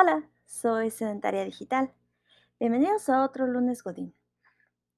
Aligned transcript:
Hola, 0.00 0.26
soy 0.46 0.90
Sedentaria 0.90 1.44
Digital. 1.44 1.92
Bienvenidos 2.58 3.10
a 3.10 3.22
otro 3.22 3.46
lunes 3.46 3.82
Godín. 3.82 4.14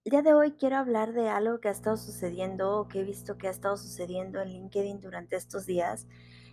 El 0.05 0.11
día 0.13 0.23
de 0.23 0.33
hoy 0.33 0.53
quiero 0.53 0.77
hablar 0.77 1.13
de 1.13 1.29
algo 1.29 1.59
que 1.59 1.67
ha 1.67 1.73
estado 1.73 1.97
sucediendo 1.97 2.79
o 2.79 2.87
que 2.87 3.01
he 3.01 3.03
visto 3.03 3.37
que 3.37 3.49
ha 3.49 3.51
estado 3.51 3.77
sucediendo 3.77 4.41
en 4.41 4.51
LinkedIn 4.51 5.01
durante 5.01 5.35
estos 5.35 5.67
días 5.67 6.07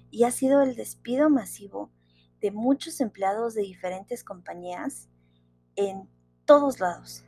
y 0.09 0.23
ha 0.23 0.31
sido 0.31 0.63
el 0.63 0.75
despido 0.75 1.29
masivo 1.29 1.91
de 2.41 2.49
muchos 2.49 3.01
empleados 3.01 3.53
de 3.53 3.61
diferentes 3.61 4.23
compañías 4.23 5.09
en 5.75 6.09
todos 6.45 6.79
lados. 6.79 7.23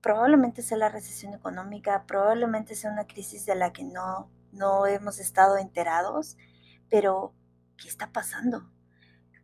Probablemente 0.00 0.62
sea 0.62 0.78
la 0.78 0.88
recesión 0.88 1.34
económica, 1.34 2.06
probablemente 2.06 2.76
sea 2.76 2.92
una 2.92 3.06
crisis 3.06 3.44
de 3.44 3.56
la 3.56 3.74
que 3.74 3.84
no, 3.84 4.30
no 4.52 4.86
hemos 4.86 5.18
estado 5.18 5.58
enterados, 5.58 6.38
pero 6.88 7.34
¿qué 7.76 7.88
está 7.88 8.10
pasando? 8.10 8.70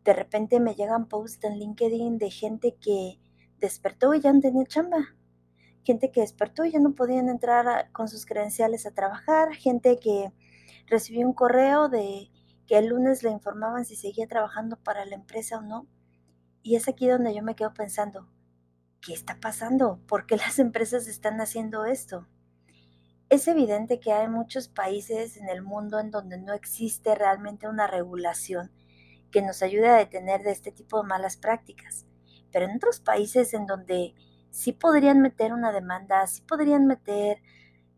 De 0.05 0.13
repente 0.13 0.59
me 0.59 0.75
llegan 0.75 1.09
posts 1.09 1.45
en 1.45 1.59
LinkedIn 1.59 2.19
de 2.19 2.31
gente 2.31 2.77
que 2.81 3.21
despertó 3.59 4.15
y 4.15 4.21
ya 4.21 4.33
no 4.33 4.41
tenía 4.41 4.65
chamba. 4.65 5.15
Gente 5.85 6.11
que 6.11 6.21
despertó 6.21 6.65
y 6.65 6.73
ya 6.73 6.81
no 6.81 6.95
podían 6.95 7.29
entrar 7.29 7.91
con 7.93 8.09
sus 8.09 8.27
credenciales 8.27 8.85
a 8.87 8.91
trabajar. 8.91 9.55
Gente 9.55 9.99
que 9.99 10.33
recibió 10.87 11.27
un 11.27 11.35
correo 11.35 11.89
de 11.89 12.31
que 12.67 12.79
el 12.79 12.87
lunes 12.87 13.23
le 13.23 13.31
informaban 13.31 13.85
si 13.85 13.97
seguía 13.97 14.27
trabajando 14.27 14.77
para 14.77 15.05
la 15.05 15.15
empresa 15.15 15.59
o 15.59 15.63
no. 15.63 15.87
Y 16.63 16.77
es 16.77 16.89
aquí 16.89 17.09
donde 17.09 17.35
yo 17.35 17.43
me 17.43 17.55
quedo 17.55 17.73
pensando, 17.73 18.29
¿qué 19.01 19.13
está 19.13 19.39
pasando? 19.41 20.01
¿Por 20.09 20.27
qué 20.27 20.37
las 20.37 20.59
empresas 20.59 21.07
están 21.07 21.41
haciendo 21.41 21.85
esto? 21.85 22.27
Es 23.29 23.49
evidente 23.49 23.99
que 23.99 24.13
hay 24.13 24.29
muchos 24.29 24.69
países 24.69 25.37
en 25.37 25.49
el 25.49 25.63
mundo 25.63 25.99
en 26.01 26.11
donde 26.11 26.39
no 26.39 26.53
existe 26.53 27.15
realmente 27.15 27.67
una 27.67 27.87
regulación 27.87 28.71
que 29.33 29.43
nos 29.43 29.63
ayude 29.63 29.89
a 29.89 29.97
detener 29.97 30.43
de 30.43 30.53
este 30.53 30.71
tipo 30.71 31.03
de 31.03 31.09
malas 31.09 31.37
prácticas. 31.37 32.07
Pero 32.53 32.67
en 32.67 32.77
otros 32.77 33.01
países 33.01 33.55
en 33.55 33.67
donde 33.67 34.15
sí 34.51 34.73
podrían 34.73 35.21
meter 35.21 35.53
una 35.53 35.73
demanda, 35.73 36.27
sí 36.27 36.43
podrían 36.43 36.87
meter 36.87 37.43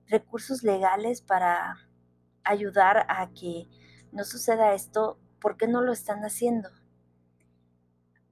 recursos 0.06 0.62
legales 0.62 1.20
para 1.20 1.76
ayudar 2.44 3.06
a 3.08 3.30
que 3.32 3.68
no 4.12 4.24
suceda 4.24 4.74
esto, 4.74 5.18
¿por 5.40 5.56
qué 5.56 5.66
no 5.66 5.82
lo 5.82 5.92
están 5.92 6.20
haciendo? 6.24 6.70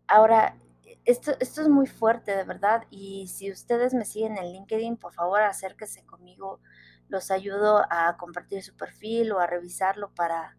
Ahora, 0.06 0.56
esto, 1.04 1.32
esto 1.40 1.62
es 1.62 1.68
muy 1.68 1.86
fuerte, 1.86 2.36
de 2.36 2.44
verdad, 2.44 2.84
y 2.90 3.26
si 3.26 3.50
ustedes 3.50 3.94
me 3.94 4.04
siguen 4.04 4.38
en 4.38 4.52
LinkedIn, 4.52 4.96
por 4.96 5.12
favor 5.12 5.42
acérquense 5.42 6.04
conmigo, 6.04 6.60
los 7.08 7.30
ayudo 7.30 7.84
a 7.90 8.16
compartir 8.16 8.62
su 8.62 8.76
perfil 8.76 9.32
o 9.32 9.40
a 9.40 9.46
revisarlo 9.46 10.14
para 10.14 10.56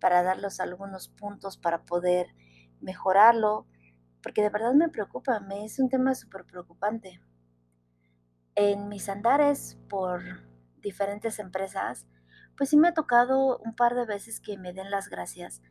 para 0.00 0.22
darles 0.22 0.60
algunos 0.60 1.08
puntos 1.08 1.56
para 1.56 1.84
poder 1.84 2.34
mejorarlo, 2.80 3.66
porque 4.22 4.42
de 4.42 4.50
verdad 4.50 4.74
me 4.74 4.88
preocupa, 4.88 5.40
me 5.40 5.64
es 5.64 5.78
un 5.78 5.88
tema 5.88 6.14
súper 6.14 6.44
preocupante. 6.44 7.20
En 8.54 8.88
mis 8.88 9.08
andares 9.08 9.78
por 9.88 10.22
diferentes 10.80 11.38
empresas, 11.38 12.06
pues 12.56 12.70
sí 12.70 12.76
me 12.76 12.88
ha 12.88 12.94
tocado 12.94 13.58
un 13.58 13.74
par 13.74 13.94
de 13.94 14.06
veces 14.06 14.40
que 14.40 14.56
me 14.56 14.72
den 14.72 14.90
las 14.90 15.08
gracias. 15.08 15.62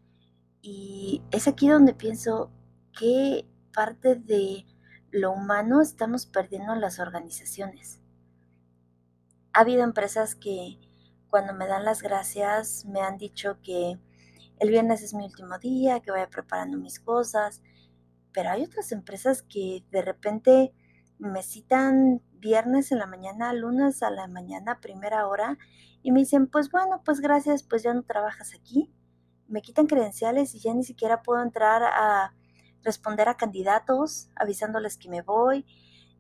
Y 0.61 1.23
es 1.31 1.47
aquí 1.47 1.67
donde 1.67 1.93
pienso 1.93 2.51
qué 2.97 3.47
parte 3.73 4.15
de 4.15 4.65
lo 5.11 5.31
humano 5.31 5.81
estamos 5.81 6.25
perdiendo 6.25 6.73
en 6.73 6.81
las 6.81 6.99
organizaciones. 6.99 7.99
Ha 9.53 9.61
habido 9.61 9.83
empresas 9.83 10.35
que 10.35 10.79
cuando 11.29 11.53
me 11.53 11.67
dan 11.67 11.85
las 11.85 12.01
gracias 12.01 12.85
me 12.85 13.01
han 13.01 13.17
dicho 13.17 13.59
que 13.61 13.99
el 14.59 14.69
viernes 14.69 15.01
es 15.01 15.13
mi 15.13 15.25
último 15.25 15.57
día, 15.59 15.99
que 15.99 16.11
vaya 16.11 16.29
preparando 16.29 16.77
mis 16.77 16.99
cosas, 16.99 17.61
pero 18.31 18.49
hay 18.49 18.63
otras 18.63 18.91
empresas 18.91 19.43
que 19.43 19.83
de 19.91 20.01
repente 20.01 20.73
me 21.17 21.43
citan 21.43 22.21
viernes 22.33 22.91
en 22.91 22.99
la 22.99 23.05
mañana, 23.05 23.53
lunes 23.53 24.03
a 24.03 24.09
la 24.09 24.27
mañana, 24.27 24.79
primera 24.81 25.27
hora, 25.27 25.57
y 26.03 26.11
me 26.11 26.19
dicen, 26.19 26.47
pues 26.47 26.69
bueno, 26.69 27.01
pues 27.03 27.19
gracias, 27.19 27.63
pues 27.63 27.83
ya 27.83 27.93
no 27.93 28.03
trabajas 28.03 28.53
aquí. 28.53 28.93
Me 29.47 29.61
quitan 29.61 29.87
credenciales 29.87 30.53
y 30.53 30.59
ya 30.59 30.73
ni 30.73 30.83
siquiera 30.83 31.23
puedo 31.23 31.41
entrar 31.41 31.83
a 31.83 32.33
responder 32.83 33.27
a 33.27 33.37
candidatos 33.37 34.29
avisándoles 34.35 34.97
que 34.97 35.09
me 35.09 35.21
voy, 35.21 35.65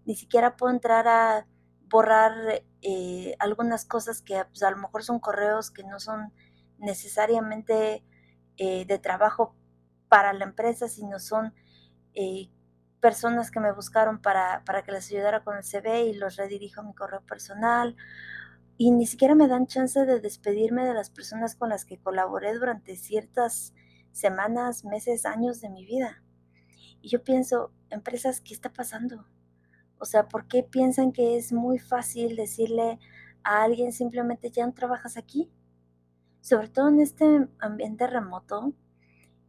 ni 0.05 0.15
siquiera 0.15 0.55
puedo 0.55 0.73
entrar 0.73 1.07
a 1.07 1.47
borrar 1.89 2.63
eh, 2.81 3.35
algunas 3.39 3.85
cosas 3.85 4.21
que 4.21 4.43
pues, 4.45 4.63
a 4.63 4.71
lo 4.71 4.77
mejor 4.77 5.03
son 5.03 5.19
correos 5.19 5.69
que 5.71 5.83
no 5.83 5.99
son 5.99 6.33
necesariamente 6.77 8.03
eh, 8.57 8.85
de 8.85 8.99
trabajo 8.99 9.55
para 10.07 10.33
la 10.33 10.45
empresa, 10.45 10.87
sino 10.87 11.19
son 11.19 11.53
eh, 12.13 12.49
personas 12.99 13.51
que 13.51 13.59
me 13.59 13.73
buscaron 13.73 14.21
para, 14.21 14.63
para, 14.65 14.83
que 14.83 14.91
les 14.91 15.11
ayudara 15.11 15.43
con 15.43 15.57
el 15.57 15.63
CV 15.63 16.05
y 16.05 16.13
los 16.13 16.37
redirijo 16.37 16.81
a 16.81 16.83
mi 16.83 16.93
correo 16.93 17.21
personal. 17.21 17.95
Y 18.77 18.91
ni 18.91 19.05
siquiera 19.05 19.35
me 19.35 19.47
dan 19.47 19.67
chance 19.67 20.05
de 20.05 20.19
despedirme 20.19 20.85
de 20.85 20.93
las 20.93 21.09
personas 21.09 21.55
con 21.55 21.69
las 21.69 21.85
que 21.85 21.99
colaboré 21.99 22.53
durante 22.53 22.95
ciertas 22.95 23.73
semanas, 24.11 24.85
meses, 24.85 25.25
años 25.25 25.61
de 25.61 25.69
mi 25.69 25.85
vida. 25.85 26.23
Y 27.01 27.09
yo 27.09 27.23
pienso, 27.23 27.71
empresas, 27.89 28.41
¿qué 28.41 28.53
está 28.53 28.73
pasando? 28.73 29.25
O 29.99 30.05
sea, 30.05 30.27
¿por 30.27 30.47
qué 30.47 30.63
piensan 30.63 31.11
que 31.11 31.37
es 31.37 31.53
muy 31.53 31.79
fácil 31.79 32.35
decirle 32.35 32.99
a 33.43 33.63
alguien 33.63 33.91
simplemente 33.91 34.49
ya 34.49 34.65
no 34.65 34.73
trabajas 34.73 35.17
aquí? 35.17 35.51
Sobre 36.45 36.67
todo 36.67 36.89
en 36.89 36.99
este 36.99 37.47
ambiente 37.57 38.05
remoto, 38.05 38.71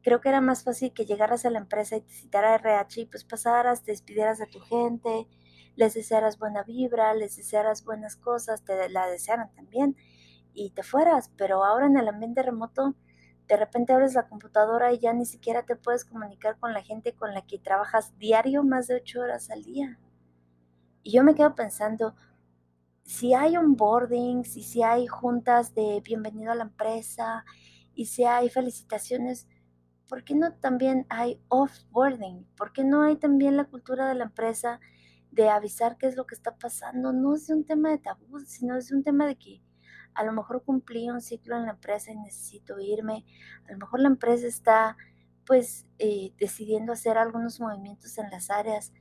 creo 0.01 0.23
que 0.23 0.31
era 0.31 0.41
más 0.41 0.65
fácil 0.65 0.95
que 0.95 1.05
llegaras 1.05 1.45
a 1.45 1.51
la 1.51 1.59
empresa 1.59 1.97
y 1.97 2.01
te 2.01 2.15
citara 2.15 2.55
RH 2.55 3.03
y 3.03 3.05
pues 3.05 3.23
pasaras, 3.23 3.83
te 3.83 3.91
despidieras 3.91 4.39
de 4.39 4.47
tu 4.47 4.61
gente, 4.61 5.29
les 5.75 5.93
desearas 5.93 6.39
buena 6.39 6.63
vibra, 6.63 7.13
les 7.13 7.37
desearas 7.37 7.85
buenas 7.85 8.17
cosas, 8.17 8.65
te 8.65 8.89
la 8.89 9.09
desearan 9.09 9.53
también 9.53 9.95
y 10.55 10.71
te 10.71 10.83
fueras. 10.83 11.31
Pero 11.37 11.67
ahora 11.67 11.85
en 11.85 11.99
el 11.99 12.09
ambiente 12.09 12.43
remoto, 12.43 12.95
de 13.47 13.57
repente 13.59 13.93
abres 13.93 14.15
la 14.15 14.27
computadora 14.27 14.95
y 14.95 14.99
ya 14.99 15.13
ni 15.13 15.27
siquiera 15.27 15.65
te 15.65 15.77
puedes 15.77 16.07
comunicar 16.07 16.59
con 16.59 16.73
la 16.73 16.81
gente 16.81 17.13
con 17.13 17.35
la 17.35 17.43
que 17.43 17.59
trabajas 17.59 18.17
diario 18.17 18.65
más 18.65 18.87
de 18.87 18.95
ocho 18.95 19.21
horas 19.21 19.51
al 19.51 19.65
día. 19.65 19.99
Y 21.03 21.13
yo 21.13 21.23
me 21.23 21.35
quedo 21.35 21.55
pensando, 21.55 22.17
si 23.07 23.35
hay 23.35 23.57
onboardings 23.57 24.57
y 24.57 24.63
si 24.65 24.83
hay 24.83 25.07
juntas 25.07 25.75
de 25.75 26.03
bienvenido 26.05 26.51
a 26.51 26.57
la 26.57 26.65
empresa 26.65 27.45
y 27.95 28.07
si 28.07 28.25
hay 28.25 28.51
felicitaciones, 28.51 29.47
¿por 30.09 30.25
qué 30.25 30.35
no 30.35 30.53
también 30.55 31.07
hay 31.09 31.41
offboarding? 31.49 32.45
¿Por 32.57 32.73
qué 32.73 32.83
no 32.83 33.03
hay 33.03 33.17
también 33.17 33.57
la 33.57 33.67
cultura 33.67 34.09
de 34.09 34.17
la 34.17 34.25
empresa 34.25 34.81
de 35.31 35.49
avisar 35.49 35.97
qué 35.99 36.09
es 36.09 36.17
lo 36.17 36.27
que 36.27 36.35
está 36.35 36.57
pasando? 36.59 37.13
No 37.13 37.37
es 37.37 37.49
un 37.49 37.65
tema 37.65 37.91
de 37.91 37.99
tabú, 37.99 38.41
sino 38.41 38.77
es 38.77 38.91
un 38.91 39.05
tema 39.05 39.25
de 39.25 39.37
que 39.37 39.63
a 40.15 40.25
lo 40.25 40.33
mejor 40.33 40.65
cumplí 40.65 41.09
un 41.09 41.21
ciclo 41.21 41.57
en 41.57 41.67
la 41.67 41.73
empresa 41.73 42.11
y 42.11 42.17
necesito 42.17 42.81
irme. 42.81 43.25
A 43.69 43.73
lo 43.73 43.79
mejor 43.79 44.01
la 44.01 44.09
empresa 44.09 44.49
está 44.49 44.97
pues 45.47 45.87
eh, 46.01 46.33
decidiendo 46.39 46.93
hacer 46.93 47.19
algunos 47.19 47.61
movimientos 47.61 48.19
en 48.19 48.31
las 48.31 48.51
áreas 48.51 48.93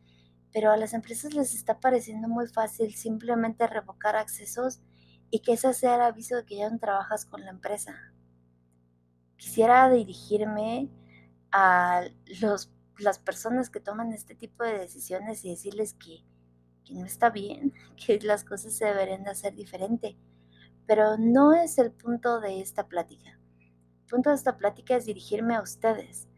pero 0.56 0.72
a 0.72 0.78
las 0.78 0.94
empresas 0.94 1.34
les 1.34 1.54
está 1.54 1.82
pareciendo 1.82 2.30
muy 2.30 2.48
fácil 2.48 2.96
simplemente 2.96 3.68
revocar 3.68 4.16
accesos 4.16 4.80
y 5.30 5.40
que 5.40 5.52
ese 5.52 5.74
sea 5.74 5.96
el 5.96 6.02
aviso 6.02 6.38
de 6.38 6.46
que 6.46 6.56
ya 6.56 6.70
no 6.70 6.80
trabajas 6.80 7.26
con 7.26 7.44
la 7.44 7.50
empresa. 7.50 7.94
Quisiera 9.36 9.90
dirigirme 9.90 10.90
a 11.52 12.06
los, 12.40 12.72
las 12.98 13.20
personas 13.20 13.70
que 13.70 13.82
toman 13.82 14.14
este 14.14 14.34
tipo 14.34 14.64
de 14.64 14.80
decisiones 14.80 15.44
y 15.44 15.50
decirles 15.50 15.94
que, 15.96 16.24
que 16.86 16.94
no 16.94 17.06
está 17.06 17.32
bien, 17.32 17.74
que 18.06 18.18
las 18.22 18.46
cosas 18.46 18.78
se 18.78 18.86
deberían 18.86 19.26
de 19.26 19.32
hacer 19.32 19.56
diferente. 19.56 20.16
Pero 20.88 21.18
no 21.18 21.52
es 21.52 21.78
el 21.80 21.92
punto 21.92 22.40
de 22.40 22.62
esta 22.62 22.88
plática. 22.88 23.38
El 23.60 24.06
punto 24.10 24.30
de 24.30 24.38
esta 24.38 24.56
plática 24.56 24.96
es 24.96 25.04
dirigirme 25.04 25.54
a 25.54 25.62
ustedes 25.62 26.30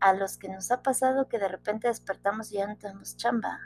a 0.00 0.12
los 0.12 0.36
que 0.38 0.48
nos 0.48 0.70
ha 0.70 0.82
pasado 0.82 1.28
que 1.28 1.38
de 1.38 1.48
repente 1.48 1.88
despertamos 1.88 2.50
y 2.50 2.56
ya 2.56 2.66
no 2.66 2.76
tenemos 2.76 3.16
chamba, 3.16 3.58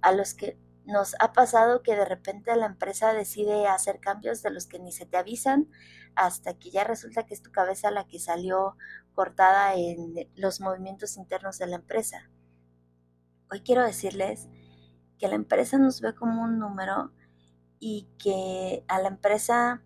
a 0.00 0.12
los 0.12 0.34
que 0.34 0.58
nos 0.86 1.16
ha 1.18 1.32
pasado 1.32 1.82
que 1.82 1.96
de 1.96 2.04
repente 2.04 2.54
la 2.54 2.66
empresa 2.66 3.12
decide 3.12 3.66
hacer 3.66 3.98
cambios 3.98 4.42
de 4.42 4.50
los 4.50 4.66
que 4.66 4.78
ni 4.78 4.92
se 4.92 5.04
te 5.04 5.16
avisan 5.16 5.68
hasta 6.14 6.54
que 6.54 6.70
ya 6.70 6.84
resulta 6.84 7.26
que 7.26 7.34
es 7.34 7.42
tu 7.42 7.50
cabeza 7.50 7.90
la 7.90 8.06
que 8.06 8.20
salió 8.20 8.76
cortada 9.14 9.74
en 9.74 10.14
los 10.36 10.60
movimientos 10.60 11.16
internos 11.16 11.58
de 11.58 11.66
la 11.66 11.76
empresa. 11.76 12.30
Hoy 13.50 13.60
quiero 13.60 13.84
decirles 13.84 14.48
que 15.18 15.28
la 15.28 15.34
empresa 15.34 15.78
nos 15.78 16.00
ve 16.00 16.14
como 16.14 16.42
un 16.42 16.58
número 16.58 17.12
y 17.78 18.08
que 18.18 18.84
a 18.88 19.00
la 19.00 19.08
empresa 19.08 19.82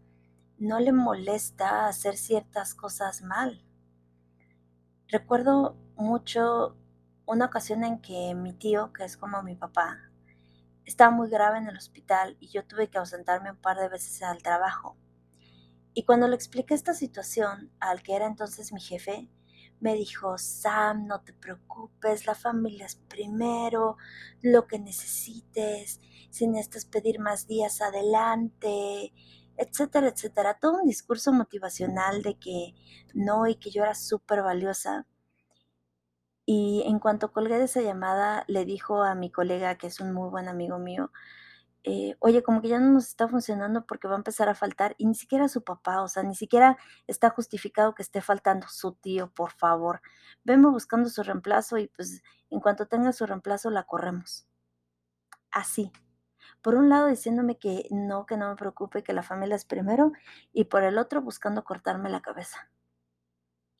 no 0.58 0.78
le 0.80 0.92
molesta 0.92 1.86
hacer 1.86 2.16
ciertas 2.16 2.74
cosas 2.74 3.22
mal. 3.22 3.64
Recuerdo 5.10 5.76
mucho 5.96 6.76
una 7.26 7.46
ocasión 7.46 7.82
en 7.82 8.00
que 8.00 8.32
mi 8.36 8.52
tío, 8.52 8.92
que 8.92 9.04
es 9.04 9.16
como 9.16 9.42
mi 9.42 9.56
papá, 9.56 9.98
estaba 10.84 11.10
muy 11.10 11.28
grave 11.28 11.58
en 11.58 11.66
el 11.66 11.76
hospital 11.76 12.36
y 12.38 12.46
yo 12.50 12.64
tuve 12.64 12.88
que 12.88 12.98
ausentarme 12.98 13.50
un 13.50 13.56
par 13.56 13.76
de 13.78 13.88
veces 13.88 14.22
al 14.22 14.40
trabajo. 14.40 14.96
Y 15.94 16.04
cuando 16.04 16.28
le 16.28 16.36
expliqué 16.36 16.74
esta 16.74 16.94
situación 16.94 17.72
al 17.80 18.04
que 18.04 18.14
era 18.14 18.28
entonces 18.28 18.72
mi 18.72 18.80
jefe, 18.80 19.28
me 19.80 19.96
dijo, 19.96 20.38
Sam, 20.38 21.08
no 21.08 21.22
te 21.22 21.32
preocupes, 21.32 22.26
la 22.26 22.36
familia 22.36 22.86
es 22.86 22.94
primero, 22.94 23.96
lo 24.42 24.68
que 24.68 24.78
necesites, 24.78 26.00
si 26.30 26.46
necesitas 26.46 26.84
pedir 26.84 27.18
más 27.18 27.48
días 27.48 27.80
adelante, 27.80 29.12
etcétera, 29.60 30.08
etcétera. 30.08 30.58
Todo 30.58 30.80
un 30.80 30.86
discurso 30.86 31.32
motivacional 31.32 32.22
de 32.22 32.38
que 32.38 32.74
no 33.14 33.46
y 33.46 33.56
que 33.56 33.70
yo 33.70 33.82
era 33.82 33.94
súper 33.94 34.42
valiosa. 34.42 35.06
Y 36.46 36.82
en 36.86 36.98
cuanto 36.98 37.32
colgué 37.32 37.58
de 37.58 37.64
esa 37.66 37.82
llamada, 37.82 38.44
le 38.48 38.64
dijo 38.64 39.02
a 39.04 39.14
mi 39.14 39.30
colega, 39.30 39.76
que 39.76 39.86
es 39.86 40.00
un 40.00 40.12
muy 40.12 40.30
buen 40.30 40.48
amigo 40.48 40.78
mío, 40.78 41.12
eh, 41.84 42.16
oye, 42.20 42.42
como 42.42 42.62
que 42.62 42.68
ya 42.68 42.78
no 42.80 42.92
nos 42.92 43.08
está 43.08 43.28
funcionando 43.28 43.86
porque 43.86 44.08
va 44.08 44.14
a 44.14 44.18
empezar 44.18 44.48
a 44.48 44.54
faltar, 44.54 44.94
y 44.98 45.06
ni 45.06 45.14
siquiera 45.14 45.48
su 45.48 45.62
papá, 45.64 46.02
o 46.02 46.08
sea, 46.08 46.22
ni 46.22 46.34
siquiera 46.34 46.78
está 47.06 47.30
justificado 47.30 47.94
que 47.94 48.02
esté 48.02 48.20
faltando 48.22 48.66
su 48.68 48.94
tío, 48.94 49.30
por 49.32 49.52
favor. 49.52 50.02
Vengo 50.44 50.70
buscando 50.72 51.08
su 51.10 51.22
reemplazo 51.22 51.78
y 51.78 51.88
pues 51.88 52.22
en 52.50 52.60
cuanto 52.60 52.86
tenga 52.88 53.12
su 53.12 53.26
reemplazo 53.26 53.70
la 53.70 53.84
corremos. 53.84 54.46
Así. 55.52 55.92
Por 56.62 56.74
un 56.74 56.88
lado 56.88 57.06
diciéndome 57.08 57.58
que 57.58 57.86
no, 57.90 58.26
que 58.26 58.36
no 58.36 58.50
me 58.50 58.56
preocupe, 58.56 59.02
que 59.02 59.12
la 59.12 59.22
familia 59.22 59.56
es 59.56 59.64
primero, 59.64 60.12
y 60.52 60.64
por 60.64 60.84
el 60.84 60.98
otro 60.98 61.22
buscando 61.22 61.64
cortarme 61.64 62.10
la 62.10 62.20
cabeza. 62.20 62.70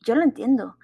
Yo 0.01 0.15
lo 0.15 0.23
entiendo. 0.23 0.77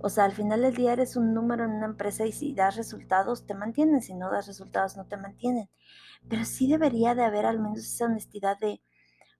O 0.00 0.08
sea, 0.08 0.24
al 0.24 0.32
final 0.32 0.62
del 0.62 0.74
día 0.74 0.92
eres 0.92 1.16
un 1.16 1.32
número 1.32 1.64
en 1.64 1.70
una 1.70 1.86
empresa 1.86 2.26
y 2.26 2.32
si 2.32 2.54
das 2.54 2.76
resultados 2.76 3.46
te 3.46 3.54
mantienen, 3.54 4.02
si 4.02 4.14
no 4.14 4.30
das 4.30 4.46
resultados 4.46 4.96
no 4.96 5.06
te 5.06 5.16
mantienen. 5.16 5.70
Pero 6.28 6.44
sí 6.44 6.68
debería 6.68 7.14
de 7.14 7.24
haber 7.24 7.46
al 7.46 7.60
menos 7.60 7.78
esa 7.78 8.06
honestidad 8.06 8.58
de, 8.58 8.82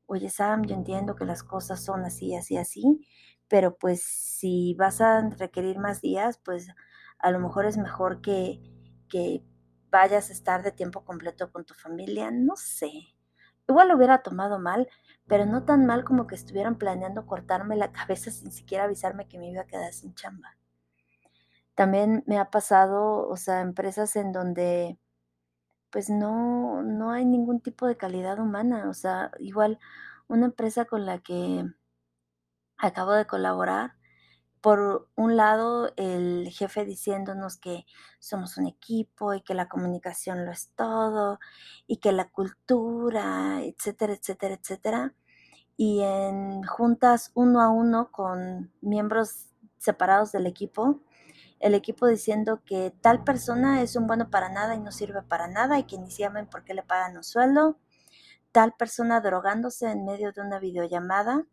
oye 0.07 0.31
Sam, 0.31 0.65
yo 0.65 0.75
entiendo 0.75 1.17
que 1.17 1.25
las 1.25 1.43
cosas 1.43 1.85
son 1.85 2.05
así, 2.05 2.35
así, 2.37 2.57
así, 2.57 3.07
pero 3.49 3.77
pues 3.77 4.03
si 4.03 4.75
vas 4.75 5.01
a 5.01 5.29
requerir 5.31 5.79
más 5.79 6.01
días, 6.01 6.39
pues 6.45 6.69
a 7.19 7.31
lo 7.31 7.41
mejor 7.41 7.67
es 7.67 7.77
mejor 7.79 8.21
que, 8.21 8.61
que 9.09 9.45
vayas 9.95 10.29
a 10.29 10.33
estar 10.33 10.65
de 10.65 10.73
tiempo 10.73 11.05
completo 11.05 11.53
con 11.53 11.65
tu 11.65 11.73
familia, 11.73 12.29
no 12.33 12.57
sé. 12.57 12.91
Igual 13.69 13.87
lo 13.89 13.97
hubiera 13.97 14.25
tomado 14.25 14.59
mal, 14.59 14.89
pero 15.29 15.47
no 15.47 15.65
tan 15.65 15.87
mal 15.87 16.03
como 16.03 16.27
que 16.27 16.35
estuvieran 16.35 16.79
planeando 16.79 17.27
cortarme 17.27 17.77
la 17.77 17.93
cabeza 17.99 18.33
sin 18.33 18.51
siquiera 18.51 18.85
avisarme 18.85 19.29
que 19.29 19.39
me 19.39 19.49
iba 19.51 19.63
a 19.63 19.67
quedar 19.67 19.93
sin 19.93 20.13
chamba. 20.17 20.57
También 21.77 22.25
me 22.27 22.39
ha 22.39 22.51
pasado, 22.51 23.29
o 23.29 23.37
sea, 23.37 23.61
empresas 23.61 24.17
en 24.17 24.33
donde 24.33 24.99
pues 25.91 26.11
no, 26.11 26.83
no 26.83 27.13
hay 27.13 27.25
ningún 27.25 27.61
tipo 27.61 27.87
de 27.87 27.97
calidad 27.97 28.41
humana, 28.41 28.89
o 28.91 28.95
sea, 28.95 29.31
igual 29.39 29.79
una 30.27 30.47
empresa 30.47 30.87
con 30.87 31.07
la 31.07 31.21
que 31.21 31.67
acabo 32.79 33.13
de 33.13 33.27
colaborar, 33.27 33.95
por 34.65 35.11
un 35.15 35.37
lado, 35.37 35.93
el 35.99 36.49
jefe 36.49 36.87
diciéndonos 36.87 37.59
que 37.59 37.85
somos 38.19 38.57
un 38.57 38.67
equipo 38.67 39.35
y 39.35 39.43
que 39.43 39.53
la 39.53 39.69
comunicación 39.69 40.47
lo 40.47 40.53
es 40.53 40.71
todo 40.75 41.39
y 41.87 41.99
que 41.99 42.13
la 42.13 42.31
cultura, 42.31 43.61
etcétera, 43.63 44.15
etcétera, 44.15 44.55
etcétera. 44.55 45.15
Y 45.77 46.01
en 46.01 46.63
juntas 46.63 47.31
uno 47.35 47.61
a 47.61 47.69
uno 47.69 48.11
con 48.11 48.73
miembros 48.81 49.51
separados 49.77 50.33
del 50.33 50.47
equipo, 50.47 51.03
el 51.61 51.75
equipo 51.75 52.07
diciendo 52.07 52.63
que 52.65 52.91
tal 53.03 53.23
persona 53.23 53.83
es 53.83 53.97
un 53.97 54.07
bueno 54.07 54.31
para 54.31 54.49
nada 54.49 54.75
y 54.75 54.81
no 54.81 54.93
sirve 54.93 55.21
para 55.21 55.47
nada 55.47 55.79
y 55.79 55.85
que 55.85 55.99
ni 55.99 56.09
llamen 56.09 56.49
porque 56.51 56.73
le 56.73 56.83
pagan 56.83 57.19
un 57.19 57.25
sueldo, 57.25 57.79
tal 58.51 58.73
persona 58.73 59.21
drogándose 59.21 59.91
en 59.91 60.07
medio 60.07 60.33
de 60.33 60.41
una 60.41 60.59
videollamada 60.59 61.45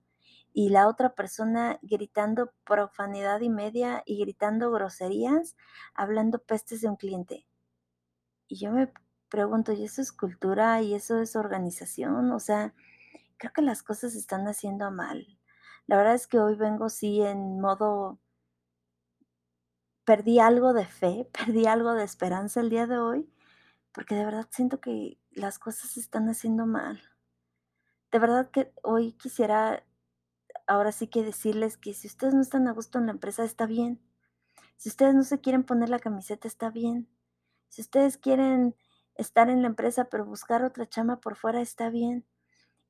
y 0.53 0.69
la 0.69 0.87
otra 0.87 1.15
persona 1.15 1.79
gritando 1.81 2.53
profanidad 2.65 3.39
y 3.41 3.49
media 3.49 4.03
y 4.05 4.19
gritando 4.19 4.71
groserías, 4.71 5.55
hablando 5.93 6.39
pestes 6.39 6.81
de 6.81 6.89
un 6.89 6.97
cliente. 6.97 7.47
Y 8.47 8.57
yo 8.57 8.71
me 8.71 8.91
pregunto, 9.29 9.71
¿y 9.71 9.85
eso 9.85 10.01
es 10.01 10.11
cultura 10.11 10.81
y 10.81 10.93
eso 10.93 11.19
es 11.21 11.35
organización? 11.35 12.31
O 12.31 12.39
sea, 12.39 12.73
creo 13.37 13.53
que 13.53 13.61
las 13.61 13.81
cosas 13.81 14.13
se 14.13 14.19
están 14.19 14.47
haciendo 14.47 14.91
mal. 14.91 15.39
La 15.87 15.97
verdad 15.97 16.15
es 16.15 16.27
que 16.27 16.39
hoy 16.39 16.55
vengo 16.55 16.89
sí 16.89 17.21
en 17.21 17.61
modo, 17.61 18.19
perdí 20.03 20.39
algo 20.39 20.73
de 20.73 20.85
fe, 20.85 21.29
perdí 21.33 21.65
algo 21.65 21.93
de 21.93 22.03
esperanza 22.03 22.59
el 22.59 22.69
día 22.69 22.87
de 22.87 22.97
hoy, 22.97 23.33
porque 23.93 24.15
de 24.15 24.25
verdad 24.25 24.47
siento 24.51 24.81
que 24.81 25.17
las 25.31 25.59
cosas 25.59 25.91
se 25.91 26.01
están 26.01 26.27
haciendo 26.29 26.65
mal. 26.65 27.01
De 28.11 28.19
verdad 28.19 28.51
que 28.51 28.73
hoy 28.83 29.13
quisiera 29.13 29.85
ahora 30.71 30.93
sí 30.93 31.07
que 31.07 31.21
decirles 31.21 31.75
que 31.75 31.93
si 31.93 32.07
ustedes 32.07 32.33
no 32.33 32.41
están 32.41 32.65
a 32.69 32.71
gusto 32.71 32.97
en 32.97 33.07
la 33.07 33.11
empresa, 33.11 33.43
está 33.43 33.65
bien. 33.65 33.99
Si 34.77 34.87
ustedes 34.87 35.13
no 35.13 35.23
se 35.23 35.41
quieren 35.41 35.63
poner 35.63 35.89
la 35.89 35.99
camiseta, 35.99 36.47
está 36.47 36.69
bien. 36.69 37.09
Si 37.67 37.81
ustedes 37.81 38.17
quieren 38.17 38.73
estar 39.15 39.49
en 39.49 39.61
la 39.61 39.67
empresa 39.67 40.05
pero 40.05 40.25
buscar 40.25 40.63
otra 40.63 40.87
chama 40.87 41.19
por 41.19 41.35
fuera, 41.35 41.59
está 41.59 41.89
bien. 41.89 42.25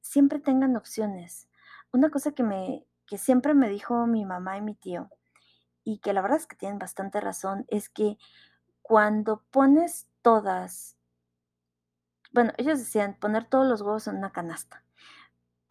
Siempre 0.01 0.37
tengan 0.39 0.75
opciones. 0.75 1.49
Una 1.91 2.11
cosa 2.11 2.33
que 2.33 2.43
me 2.43 2.85
que 3.07 3.17
siempre 3.17 3.55
me 3.55 3.67
dijo 3.67 4.05
mi 4.05 4.25
mamá 4.25 4.57
y 4.57 4.61
mi 4.61 4.75
tío 4.75 5.09
y 5.83 5.97
que 5.99 6.13
la 6.13 6.21
verdad 6.21 6.37
es 6.37 6.47
que 6.47 6.55
tienen 6.55 6.77
bastante 6.77 7.19
razón 7.19 7.65
es 7.67 7.89
que 7.89 8.17
cuando 8.83 9.43
pones 9.51 10.07
todas 10.21 10.97
bueno, 12.31 12.53
ellos 12.57 12.77
decían 12.77 13.17
poner 13.19 13.45
todos 13.45 13.67
los 13.67 13.81
huevos 13.81 14.07
en 14.07 14.17
una 14.17 14.31
canasta. 14.31 14.83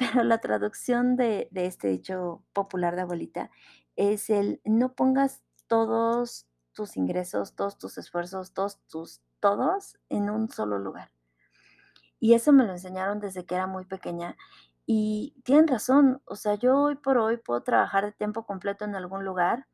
Pero 0.00 0.24
la 0.24 0.38
traducción 0.38 1.16
de, 1.16 1.50
este 1.52 1.88
dicho 1.88 2.42
popular 2.54 2.96
de 2.96 3.02
abuelita 3.02 3.50
es 3.96 4.30
el 4.30 4.62
no 4.64 4.94
pongas 4.94 5.42
todos 5.66 6.46
tus 6.72 6.96
ingresos, 6.96 7.54
todos 7.54 7.76
tus 7.76 7.98
esfuerzos, 7.98 8.54
todos 8.54 8.78
tus 8.88 9.20
todos 9.40 9.98
en 10.08 10.30
un 10.30 10.48
solo 10.50 10.78
lugar. 10.78 11.12
Y 12.18 12.32
eso 12.32 12.52
me 12.52 12.64
lo 12.64 12.72
enseñaron 12.72 13.20
desde 13.20 13.44
que 13.44 13.54
era 13.54 13.66
muy 13.66 13.84
pequeña. 13.84 14.36
Y 14.86 15.34
tienen 15.44 15.68
razón, 15.68 16.22
o 16.24 16.36
sea, 16.36 16.54
yo 16.54 16.78
hoy 16.78 16.96
por 16.96 17.18
hoy 17.18 17.36
puedo 17.36 17.62
trabajar 17.62 18.06
de 18.06 18.12
tiempo 18.12 18.46
completo 18.46 18.86
en 18.86 18.94
algún 18.94 19.24
lugar 19.24 19.66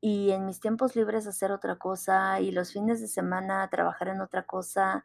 y 0.00 0.30
en 0.30 0.44
mis 0.44 0.60
tiempos 0.60 0.94
libres 0.94 1.26
hacer 1.26 1.52
otra 1.52 1.76
cosa 1.76 2.40
y 2.40 2.52
los 2.52 2.72
fines 2.72 3.00
de 3.00 3.08
semana 3.08 3.68
trabajar 3.70 4.08
en 4.08 4.20
otra 4.20 4.44
cosa. 4.44 5.04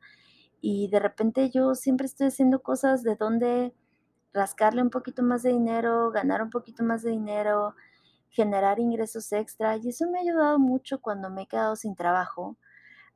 Y 0.61 0.89
de 0.89 0.99
repente 0.99 1.49
yo 1.49 1.75
siempre 1.75 2.07
estoy 2.07 2.27
haciendo 2.27 2.61
cosas 2.61 3.03
de 3.03 3.15
donde 3.15 3.73
rascarle 4.33 4.81
un 4.81 4.89
poquito 4.89 5.23
más 5.23 5.43
de 5.43 5.51
dinero, 5.51 6.11
ganar 6.11 6.41
un 6.41 6.49
poquito 6.49 6.83
más 6.83 7.03
de 7.03 7.11
dinero, 7.11 7.75
generar 8.29 8.79
ingresos 8.79 9.31
extra. 9.31 9.77
Y 9.77 9.89
eso 9.89 10.09
me 10.09 10.19
ha 10.19 10.21
ayudado 10.21 10.59
mucho 10.59 11.01
cuando 11.01 11.29
me 11.29 11.43
he 11.43 11.47
quedado 11.47 11.75
sin 11.75 11.95
trabajo 11.95 12.57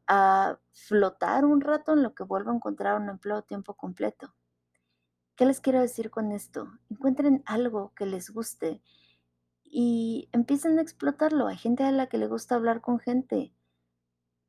a 0.08 0.60
flotar 0.72 1.46
un 1.46 1.62
rato 1.62 1.94
en 1.94 2.04
lo 2.04 2.14
que 2.14 2.24
vuelvo 2.24 2.52
a 2.52 2.56
encontrar 2.56 3.00
un 3.00 3.10
empleo 3.10 3.38
a 3.38 3.42
tiempo 3.42 3.74
completo. 3.74 4.34
¿Qué 5.36 5.46
les 5.46 5.60
quiero 5.60 5.82
decir 5.82 6.10
con 6.10 6.32
esto? 6.32 6.68
Encuentren 6.90 7.44
algo 7.46 7.94
que 7.96 8.06
les 8.06 8.32
guste 8.32 8.82
y 9.64 10.30
empiecen 10.32 10.80
a 10.80 10.82
explotarlo. 10.82 11.48
Hay 11.48 11.58
gente 11.58 11.84
a 11.84 11.92
la 11.92 12.08
que 12.08 12.18
le 12.18 12.28
gusta 12.28 12.56
hablar 12.56 12.82
con 12.82 13.00
gente. 13.00 13.54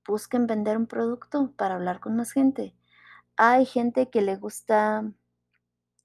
Busquen 0.07 0.47
vender 0.47 0.79
un 0.79 0.87
producto 0.87 1.53
para 1.57 1.75
hablar 1.75 2.01
con 2.01 2.17
más 2.17 2.33
gente. 2.33 2.75
Hay 3.37 3.67
gente 3.67 4.09
que 4.11 4.23
le 4.23 4.37
gusta 4.37 5.13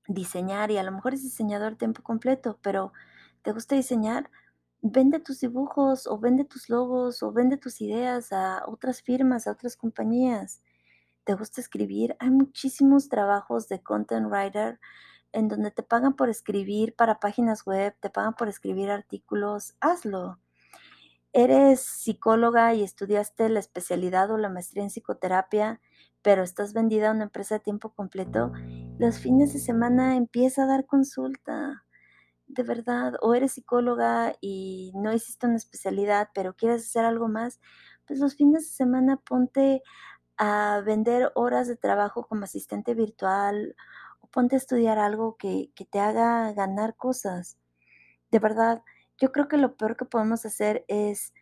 diseñar 0.07 0.71
y 0.71 0.77
a 0.77 0.83
lo 0.83 0.91
mejor 0.91 1.13
es 1.13 1.23
diseñador 1.23 1.75
tiempo 1.75 2.03
completo, 2.03 2.59
pero 2.61 2.93
te 3.41 3.51
gusta 3.51 3.75
diseñar, 3.75 4.29
vende 4.81 5.19
tus 5.19 5.39
dibujos 5.39 6.07
o 6.07 6.19
vende 6.19 6.45
tus 6.45 6.69
logos 6.69 7.23
o 7.23 7.31
vende 7.31 7.57
tus 7.57 7.81
ideas 7.81 8.33
a 8.33 8.63
otras 8.67 9.01
firmas, 9.01 9.47
a 9.47 9.51
otras 9.51 9.77
compañías. 9.77 10.61
¿Te 11.23 11.35
gusta 11.35 11.61
escribir? 11.61 12.17
Hay 12.19 12.31
muchísimos 12.31 13.07
trabajos 13.07 13.69
de 13.69 13.81
content 13.81 14.27
writer 14.27 14.79
en 15.31 15.47
donde 15.47 15.71
te 15.71 15.83
pagan 15.83 16.15
por 16.15 16.29
escribir 16.29 16.95
para 16.95 17.19
páginas 17.19 17.65
web, 17.65 17.95
te 17.99 18.09
pagan 18.09 18.35
por 18.35 18.49
escribir 18.49 18.91
artículos, 18.91 19.75
hazlo. 19.79 20.39
Eres 21.33 21.81
psicóloga 21.81 22.73
y 22.75 22.83
estudiaste 22.83 23.49
la 23.49 23.59
especialidad 23.59 24.29
o 24.31 24.37
la 24.37 24.49
maestría 24.49 24.83
en 24.83 24.89
psicoterapia, 24.89 25.81
pero 26.23 26.43
estás 26.43 26.73
vendida 26.73 27.09
a 27.09 27.11
una 27.11 27.25
empresa 27.25 27.55
de 27.55 27.59
tiempo 27.59 27.93
completo, 27.93 28.51
los 28.97 29.19
fines 29.19 29.53
de 29.53 29.59
semana 29.59 30.15
empieza 30.15 30.63
a 30.63 30.67
dar 30.67 30.85
consulta. 30.85 31.85
De 32.47 32.63
verdad, 32.63 33.13
o 33.21 33.33
eres 33.35 33.53
psicóloga 33.53 34.35
y 34.41 34.91
no 34.95 35.13
hiciste 35.13 35.47
una 35.47 35.57
especialidad, 35.57 36.29
pero 36.33 36.55
quieres 36.55 36.83
hacer 36.83 37.05
algo 37.05 37.27
más, 37.27 37.59
pues 38.07 38.19
los 38.19 38.35
fines 38.35 38.63
de 38.63 38.75
semana 38.75 39.17
ponte 39.17 39.83
a 40.37 40.81
vender 40.85 41.31
horas 41.35 41.67
de 41.67 41.75
trabajo 41.75 42.27
como 42.27 42.45
asistente 42.45 42.93
virtual 42.95 43.75
o 44.21 44.27
ponte 44.27 44.55
a 44.55 44.59
estudiar 44.59 44.99
algo 44.99 45.37
que, 45.37 45.71
que 45.75 45.85
te 45.85 45.99
haga 45.99 46.53
ganar 46.53 46.95
cosas. 46.95 47.57
De 48.31 48.39
verdad, 48.39 48.83
yo 49.17 49.31
creo 49.31 49.47
que 49.47 49.57
lo 49.57 49.77
peor 49.77 49.97
que 49.97 50.05
podemos 50.05 50.45
hacer 50.45 50.85
es 50.87 51.33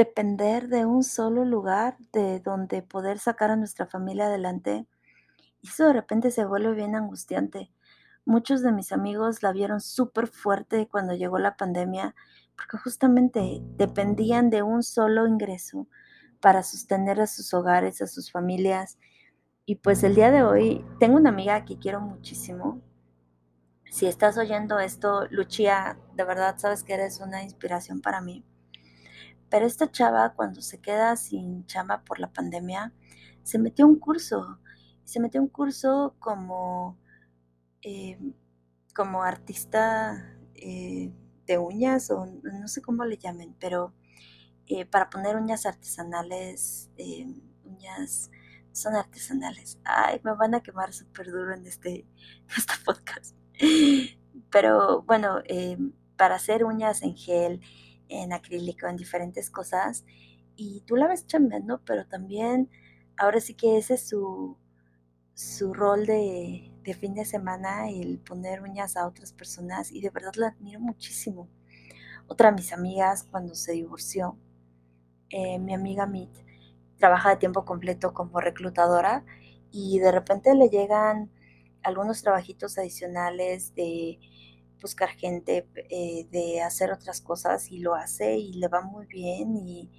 depender 0.00 0.68
de 0.68 0.86
un 0.86 1.04
solo 1.04 1.44
lugar 1.44 1.98
de 2.10 2.40
donde 2.40 2.80
poder 2.80 3.18
sacar 3.18 3.50
a 3.50 3.56
nuestra 3.56 3.84
familia 3.84 4.28
adelante. 4.28 4.86
Eso 5.62 5.88
de 5.88 5.92
repente 5.92 6.30
se 6.30 6.46
vuelve 6.46 6.72
bien 6.72 6.96
angustiante. 6.96 7.70
Muchos 8.24 8.62
de 8.62 8.72
mis 8.72 8.92
amigos 8.92 9.42
la 9.42 9.52
vieron 9.52 9.82
súper 9.82 10.26
fuerte 10.26 10.88
cuando 10.90 11.12
llegó 11.12 11.38
la 11.38 11.58
pandemia, 11.58 12.14
porque 12.56 12.78
justamente 12.78 13.60
dependían 13.76 14.48
de 14.48 14.62
un 14.62 14.82
solo 14.82 15.26
ingreso 15.26 15.86
para 16.40 16.62
sostener 16.62 17.20
a 17.20 17.26
sus 17.26 17.52
hogares, 17.52 18.00
a 18.00 18.06
sus 18.06 18.32
familias. 18.32 18.96
Y 19.66 19.74
pues 19.74 20.02
el 20.02 20.14
día 20.14 20.30
de 20.30 20.42
hoy 20.42 20.82
tengo 20.98 21.18
una 21.18 21.28
amiga 21.28 21.66
que 21.66 21.78
quiero 21.78 22.00
muchísimo. 22.00 22.80
Si 23.90 24.06
estás 24.06 24.38
oyendo 24.38 24.78
esto, 24.78 25.26
Lucia, 25.28 25.98
de 26.14 26.24
verdad 26.24 26.54
sabes 26.56 26.84
que 26.84 26.94
eres 26.94 27.20
una 27.20 27.42
inspiración 27.42 28.00
para 28.00 28.22
mí. 28.22 28.46
Pero 29.50 29.66
esta 29.66 29.90
chava, 29.90 30.32
cuando 30.34 30.62
se 30.62 30.80
queda 30.80 31.16
sin 31.16 31.66
chama 31.66 32.04
por 32.04 32.20
la 32.20 32.32
pandemia, 32.32 32.94
se 33.42 33.58
metió 33.58 33.86
un 33.86 33.98
curso. 33.98 34.60
Se 35.04 35.18
metió 35.18 35.42
un 35.42 35.48
curso 35.48 36.14
como, 36.20 36.96
eh, 37.82 38.18
como 38.94 39.24
artista 39.24 40.38
eh, 40.54 41.12
de 41.46 41.58
uñas, 41.58 42.10
o 42.12 42.26
no 42.26 42.68
sé 42.68 42.80
cómo 42.80 43.04
le 43.04 43.18
llamen, 43.18 43.56
pero 43.58 43.92
eh, 44.66 44.86
para 44.86 45.10
poner 45.10 45.34
uñas 45.36 45.66
artesanales, 45.66 46.90
uñas 47.64 48.30
son 48.70 48.94
artesanales. 48.94 49.80
Ay, 49.84 50.20
me 50.22 50.32
van 50.34 50.54
a 50.54 50.62
quemar 50.62 50.92
súper 50.92 51.26
duro 51.26 51.54
en 51.54 51.66
este, 51.66 52.06
este 52.56 52.74
podcast. 52.84 53.34
Pero 54.52 55.02
bueno, 55.02 55.42
para 56.16 56.36
hacer 56.36 56.64
uñas 56.64 57.02
en 57.02 57.16
gel, 57.16 57.60
en 58.10 58.32
acrílico, 58.32 58.86
en 58.86 58.96
diferentes 58.96 59.50
cosas, 59.50 60.04
y 60.56 60.82
tú 60.82 60.96
la 60.96 61.08
ves 61.08 61.26
chambeando, 61.26 61.80
pero 61.84 62.06
también 62.06 62.68
ahora 63.16 63.40
sí 63.40 63.54
que 63.54 63.78
ese 63.78 63.94
es 63.94 64.08
su, 64.08 64.58
su 65.34 65.72
rol 65.72 66.04
de, 66.06 66.70
de 66.82 66.94
fin 66.94 67.14
de 67.14 67.24
semana, 67.24 67.88
el 67.90 68.18
poner 68.18 68.60
uñas 68.62 68.96
a 68.96 69.06
otras 69.06 69.32
personas, 69.32 69.92
y 69.92 70.00
de 70.00 70.10
verdad 70.10 70.34
la 70.36 70.48
admiro 70.48 70.80
muchísimo. 70.80 71.48
Otra 72.28 72.50
de 72.50 72.56
mis 72.56 72.72
amigas, 72.72 73.24
cuando 73.30 73.54
se 73.54 73.72
divorció, 73.72 74.38
eh, 75.30 75.58
mi 75.58 75.74
amiga 75.74 76.06
Mit 76.06 76.30
trabaja 76.98 77.30
de 77.30 77.36
tiempo 77.36 77.64
completo 77.64 78.12
como 78.12 78.40
reclutadora 78.40 79.24
y 79.70 79.98
de 79.98 80.12
repente 80.12 80.54
le 80.54 80.68
llegan 80.68 81.30
algunos 81.82 82.22
trabajitos 82.22 82.76
adicionales 82.78 83.74
de 83.74 84.18
buscar 84.80 85.10
gente, 85.10 85.68
eh, 85.90 86.26
de 86.30 86.62
hacer 86.62 86.92
otras 86.92 87.20
cosas 87.20 87.70
y 87.70 87.78
lo 87.78 87.94
hace 87.94 88.36
y 88.38 88.54
le 88.54 88.68
va 88.68 88.82
muy 88.82 89.06
bien 89.06 89.56
y 89.56 89.90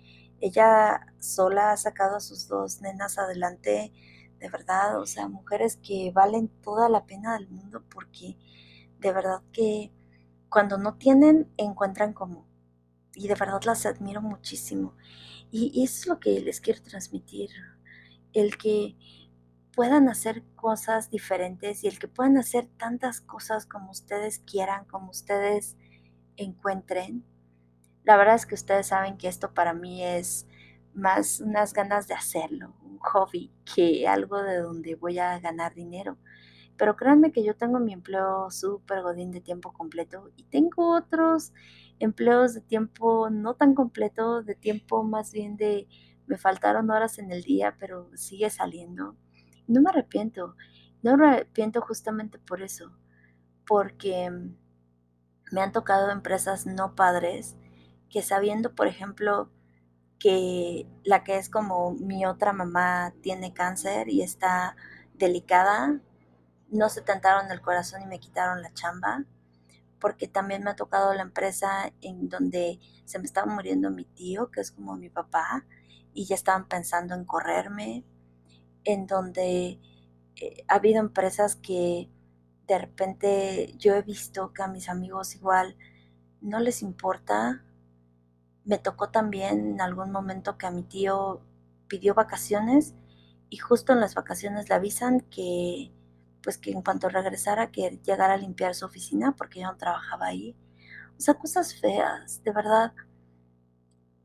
ella 0.42 1.06
sola 1.20 1.72
ha 1.72 1.78
sacado 1.78 2.18
a 2.18 2.20
sus 2.20 2.48
dos 2.48 2.82
nenas 2.82 3.18
adelante, 3.18 3.94
de 4.40 4.50
verdad, 4.50 5.00
o 5.00 5.06
sea, 5.06 5.28
mujeres 5.28 5.78
que 5.78 6.12
valen 6.12 6.48
toda 6.62 6.90
la 6.90 7.06
pena 7.06 7.34
del 7.34 7.50
mundo 7.50 7.84
porque 7.94 8.38
de 9.00 9.12
verdad 9.14 9.42
que 9.54 9.92
cuando 10.50 10.78
no 10.78 10.96
tienen 10.96 11.52
encuentran 11.58 12.14
como 12.14 12.48
y 13.14 13.28
de 13.28 13.36
verdad 13.36 13.62
las 13.66 13.86
admiro 13.86 14.22
muchísimo. 14.22 14.96
Y, 15.52 15.72
y 15.74 15.84
eso 15.84 16.00
es 16.02 16.08
lo 16.08 16.20
que 16.20 16.40
les 16.40 16.62
quiero 16.62 16.82
transmitir, 16.82 17.50
el 18.34 18.58
que 18.58 18.96
puedan 19.74 20.10
hacer 20.10 20.44
cosas 20.56 21.10
diferentes 21.10 21.84
y 21.84 21.88
el 21.88 22.00
que 22.00 22.08
puedan 22.08 22.38
hacer 22.38 22.68
tantas 22.78 23.22
cosas 23.22 23.66
como 23.66 23.92
ustedes 23.92 24.40
quieran, 24.40 24.86
como 24.86 25.12
ustedes 25.12 25.78
encuentren. 26.38 27.24
La 28.04 28.18
verdad 28.18 28.36
es 28.36 28.46
que 28.46 28.56
ustedes 28.56 28.88
saben 28.88 29.18
que 29.18 29.28
esto 29.28 29.54
para 29.54 29.74
mí 29.74 30.04
es 30.04 30.48
más 30.94 31.40
unas 31.40 31.74
ganas 31.74 32.08
de 32.08 32.14
hacerlo, 32.14 32.74
un 32.84 33.00
hobby, 33.00 33.52
que 33.76 34.08
algo 34.08 34.42
de 34.42 34.58
donde 34.58 34.96
voy 34.96 35.20
a 35.20 35.40
ganar 35.40 35.74
dinero. 35.74 36.18
Pero 36.78 36.96
créanme 36.96 37.32
que 37.32 37.44
yo 37.44 37.56
tengo 37.56 37.80
mi 37.80 37.94
empleo 37.94 38.50
súper 38.50 39.02
godín 39.04 39.32
de 39.32 39.42
tiempo 39.42 39.72
completo 39.72 40.32
y 40.36 40.44
tengo 40.46 40.96
otros 40.98 41.54
empleos 42.00 42.56
de 42.56 42.62
tiempo 42.62 43.30
no 43.30 43.56
tan 43.56 43.76
completo, 43.76 44.42
de 44.42 44.56
tiempo 44.56 45.04
más 45.04 45.32
bien 45.32 45.58
de 45.58 45.88
me 46.28 46.38
faltaron 46.38 46.90
horas 46.90 47.20
en 47.20 47.32
el 47.32 47.44
día, 47.44 47.76
pero 47.80 48.10
sigue 48.16 48.50
saliendo 48.50 49.16
no 49.72 49.82
me 49.82 49.90
arrepiento, 49.90 50.56
no 51.02 51.18
me 51.18 51.28
arrepiento 51.28 51.82
justamente 51.82 52.40
por 52.40 52.62
eso, 52.62 52.92
porque 53.66 54.30
me 55.52 55.62
han 55.62 55.72
tocado 55.72 56.12
empresas 56.12 56.66
no 56.66 56.96
padres 56.96 57.56
que 58.10 58.22
sabiendo, 58.22 58.76
por 58.76 58.88
ejemplo, 58.88 59.50
que 60.20 60.88
la 61.04 61.24
que 61.24 61.38
es 61.38 61.50
como 61.50 61.94
mi 61.94 62.26
otra 62.26 62.54
mamá 62.54 63.14
tiene 63.22 63.54
cáncer 63.54 64.10
y 64.10 64.22
está 64.22 64.76
delicada, 65.14 66.00
no 66.70 66.90
se 66.90 67.02
tentaron 67.02 67.52
el 67.52 67.62
corazón 67.62 68.02
y 68.04 68.06
me 68.06 68.20
quitaron 68.20 68.62
la 68.62 68.74
chamba, 68.74 69.26
porque 70.00 70.28
también 70.28 70.64
me 70.64 70.72
ha 70.72 70.76
tocado 70.76 71.14
la 71.14 71.22
empresa 71.22 71.92
en 72.02 72.30
donde 72.30 72.80
se 73.06 73.20
me 73.20 73.26
estaba 73.26 73.52
muriendo 73.52 73.90
mi 73.92 74.06
tío, 74.06 74.52
que 74.52 74.62
es 74.62 74.72
como 74.72 74.96
mi 74.96 75.10
papá, 75.10 75.66
y 76.14 76.26
ya 76.26 76.36
estaban 76.36 76.68
pensando 76.68 77.16
en 77.16 77.26
correrme, 77.26 78.04
en 78.84 79.08
donde 79.08 79.80
eh, 80.36 80.64
ha 80.68 80.76
habido 80.76 81.00
empresas 81.00 81.56
que 81.56 82.10
de 82.68 82.78
repente 82.80 83.74
yo 83.78 83.96
he 83.96 84.02
visto 84.02 84.54
que 84.54 84.64
a 84.64 84.68
mis 84.68 84.90
amigos 84.90 85.36
igual 85.36 85.76
no 86.42 86.60
les 86.60 86.82
importa. 86.82 87.64
Me 88.66 88.78
tocó 88.78 89.10
también 89.10 89.72
en 89.72 89.82
algún 89.82 90.12
momento 90.12 90.58
que 90.58 90.68
a 90.68 90.72
mi 90.72 90.84
tío 90.84 91.42
pidió 91.88 92.14
vacaciones 92.14 92.96
y 93.50 93.58
justo 93.58 93.94
en 93.94 94.00
las 94.00 94.16
vacaciones 94.16 94.70
le 94.70 94.76
avisan 94.76 95.22
que 95.22 95.92
pues 96.42 96.58
que 96.58 96.72
en 96.72 96.82
cuanto 96.82 97.10
regresara 97.10 97.72
que 97.72 98.00
llegara 98.04 98.34
a 98.34 98.38
limpiar 98.38 98.74
su 98.76 98.86
oficina 98.86 99.36
porque 99.38 99.60
yo 99.62 99.68
no 99.68 99.78
trabajaba 99.78 100.28
ahí. 100.28 100.56
O 101.18 101.22
sea, 101.22 101.36
cosas 101.36 101.76
feas, 101.76 102.44
de 102.44 102.52
verdad. 102.52 102.94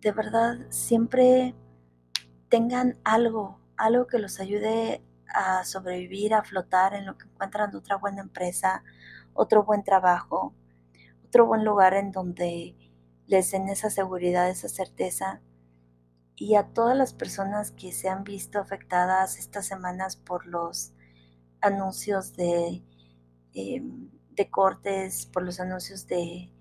De 0.01 0.13
verdad, 0.13 0.59
siempre 0.71 1.55
tengan 2.49 2.99
algo, 3.05 3.61
algo 3.77 4.07
que 4.07 4.19
los 4.19 4.41
ayude 4.41 5.03
a 5.29 5.65
sobrevivir, 5.65 6.35
a 6.35 6.43
flotar 6.43 6.95
en 6.95 7.07
lo 7.07 7.19
que 7.19 7.27
encuentran 7.27 7.75
otra 7.75 7.97
buena 7.97 8.23
empresa, 8.23 8.83
otro 9.35 9.65
buen 9.65 9.85
trabajo, 9.85 10.55
otro 11.27 11.47
buen 11.47 11.65
lugar 11.65 11.95
en 11.95 12.13
donde 12.13 12.77
les 13.27 13.51
den 13.51 13.69
esa 13.69 13.91
seguridad, 13.91 14.49
esa 14.49 14.69
certeza. 14.69 15.41
Y 16.37 16.55
a 16.55 16.65
todas 16.69 16.97
las 16.97 17.15
personas 17.15 17.73
que 17.73 17.93
se 17.93 18.09
han 18.09 18.25
visto 18.25 18.59
afectadas 18.59 19.39
estas 19.39 19.67
semanas 19.67 20.17
por 20.17 20.47
los 20.47 20.93
anuncios 21.61 22.35
de, 22.37 22.83
em, 23.55 24.11
de 24.31 24.51
cortes, 24.51 25.27
por 25.27 25.43
los 25.43 25.61
anuncios 25.61 26.07
de, 26.07 26.53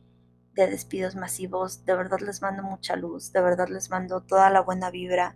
de 0.53 0.67
despidos 0.67 1.15
masivos, 1.15 1.85
de 1.85 1.95
verdad 1.95 2.19
les 2.21 2.41
mando 2.41 2.63
mucha 2.63 2.95
luz, 2.95 3.33
de 3.33 3.41
verdad 3.41 3.67
les 3.69 3.89
mando 3.89 4.21
toda 4.21 4.49
la 4.49 4.61
buena 4.61 4.89
vibra 4.91 5.35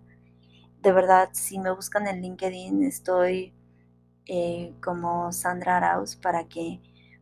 de 0.81 0.91
verdad, 0.93 1.29
si 1.33 1.59
me 1.59 1.71
buscan 1.71 2.07
en 2.07 2.21
LinkedIn, 2.21 2.83
estoy 2.83 3.53
eh, 4.25 4.73
como 4.81 5.31
Sandra 5.33 5.77
Arauz 5.77 6.15
para 6.15 6.47
que 6.47 6.81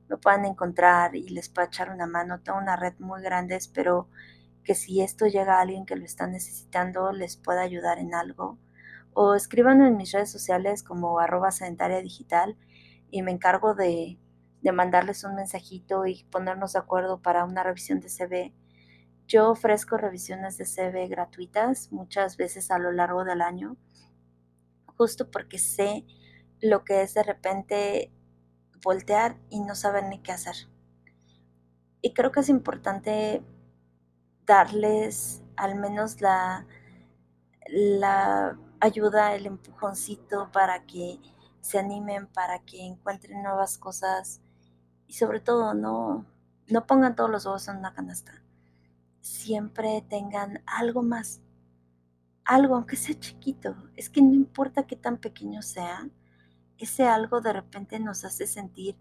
me 0.09 0.17
puedan 0.17 0.45
encontrar 0.45 1.15
y 1.15 1.29
les 1.29 1.49
pueda 1.49 1.67
echar 1.67 1.91
una 1.91 2.07
mano. 2.07 2.41
Tengo 2.41 2.59
una 2.59 2.75
red 2.75 2.93
muy 2.99 3.21
grande, 3.21 3.55
espero 3.55 4.09
que 4.63 4.75
si 4.75 5.01
esto 5.01 5.25
llega 5.27 5.57
a 5.57 5.61
alguien 5.61 5.85
que 5.85 5.95
lo 5.95 6.05
está 6.05 6.27
necesitando, 6.27 7.11
les 7.13 7.37
pueda 7.37 7.61
ayudar 7.61 7.99
en 7.99 8.13
algo. 8.13 8.59
O 9.13 9.35
escríbanme 9.35 9.87
en 9.87 9.97
mis 9.97 10.11
redes 10.11 10.31
sociales 10.31 10.83
como 10.83 11.19
arroba 11.19 11.51
sedentaria 11.51 12.01
digital 12.01 12.57
y 13.09 13.23
me 13.23 13.31
encargo 13.31 13.73
de, 13.75 14.19
de 14.61 14.71
mandarles 14.71 15.23
un 15.23 15.35
mensajito 15.35 16.05
y 16.05 16.25
ponernos 16.25 16.73
de 16.73 16.79
acuerdo 16.79 17.21
para 17.21 17.45
una 17.45 17.63
revisión 17.63 17.99
de 18.01 18.09
CV 18.09 18.53
yo 19.27 19.49
ofrezco 19.49 19.97
revisiones 19.97 20.57
de 20.57 20.65
CV 20.65 21.09
gratuitas 21.09 21.91
muchas 21.91 22.37
veces 22.37 22.71
a 22.71 22.79
lo 22.79 22.93
largo 22.93 23.25
del 23.25 23.41
año, 23.41 23.75
justo 24.85 25.29
porque 25.29 25.59
sé 25.59 26.05
lo 26.61 26.85
que 26.85 27.01
es 27.01 27.13
de 27.13 27.23
repente 27.23 28.11
voltear 28.83 29.37
y 29.49 29.59
no 29.59 29.75
saber 29.75 30.05
ni 30.05 30.21
qué 30.21 30.31
hacer. 30.31 30.55
Y 32.01 32.13
creo 32.13 32.31
que 32.31 32.39
es 32.39 32.47
importante 32.47 33.43
darles 34.45 35.43
al 35.57 35.75
menos 35.75 36.21
la, 36.21 36.65
la 37.67 38.57
ayuda, 38.79 39.35
el 39.35 39.45
empujoncito 39.45 40.49
para 40.53 40.85
que 40.85 41.19
se 41.59 41.79
animen, 41.79 42.27
para 42.27 42.59
que 42.59 42.81
encuentren 42.81 43.43
nuevas 43.43 43.77
cosas 43.77 44.39
y 45.05 45.13
sobre 45.13 45.41
todo 45.41 45.73
no, 45.73 46.25
no 46.67 46.87
pongan 46.87 47.15
todos 47.15 47.29
los 47.29 47.45
huevos 47.45 47.67
en 47.67 47.77
una 47.77 47.93
canasta 47.93 48.46
siempre 49.27 50.03
tengan 50.09 50.63
algo 50.65 51.03
más, 51.03 51.41
algo, 52.45 52.75
aunque 52.75 52.95
sea 52.95 53.19
chiquito, 53.19 53.75
es 53.95 54.09
que 54.09 54.21
no 54.21 54.33
importa 54.33 54.87
qué 54.87 54.95
tan 54.95 55.17
pequeño 55.17 55.61
sea, 55.61 56.09
ese 56.77 57.05
algo 57.05 57.41
de 57.41 57.53
repente 57.53 57.99
nos 57.99 58.23
hace 58.23 58.47
sentir 58.47 58.95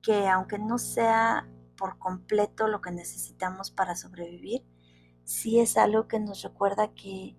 que 0.00 0.28
aunque 0.28 0.58
no 0.58 0.78
sea 0.78 1.48
por 1.76 1.98
completo 1.98 2.68
lo 2.68 2.80
que 2.80 2.90
necesitamos 2.90 3.70
para 3.70 3.96
sobrevivir, 3.96 4.64
sí 5.24 5.60
es 5.60 5.76
algo 5.76 6.08
que 6.08 6.20
nos 6.20 6.42
recuerda 6.42 6.94
que, 6.94 7.36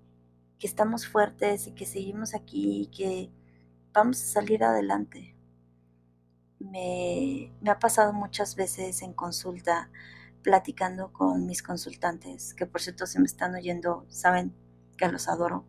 que 0.60 0.68
estamos 0.68 1.08
fuertes 1.08 1.68
y 1.68 1.72
que 1.72 1.86
seguimos 1.86 2.36
aquí 2.36 2.82
y 2.82 2.88
que 2.88 3.32
vamos 3.94 4.22
a 4.22 4.26
salir 4.26 4.64
adelante. 4.64 5.36
Me, 6.60 7.52
me 7.62 7.70
ha 7.70 7.80
pasado 7.80 8.14
muchas 8.14 8.56
veces 8.56 9.02
en 9.02 9.14
consulta 9.14 9.90
platicando 10.46 11.12
con 11.12 11.48
mis 11.48 11.64
consultantes, 11.64 12.54
que 12.54 12.68
por 12.68 12.80
cierto 12.80 13.08
si 13.08 13.18
me 13.18 13.26
están 13.26 13.56
oyendo, 13.56 14.06
saben 14.10 14.54
que 14.96 15.08
los 15.08 15.28
adoro, 15.28 15.66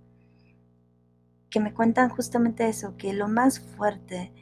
que 1.48 1.60
me 1.60 1.72
cuentan 1.72 2.10
justamente 2.10 2.68
eso, 2.68 2.94
que 2.98 3.14
lo 3.14 3.26
más 3.26 3.58
fuerte 3.58 4.34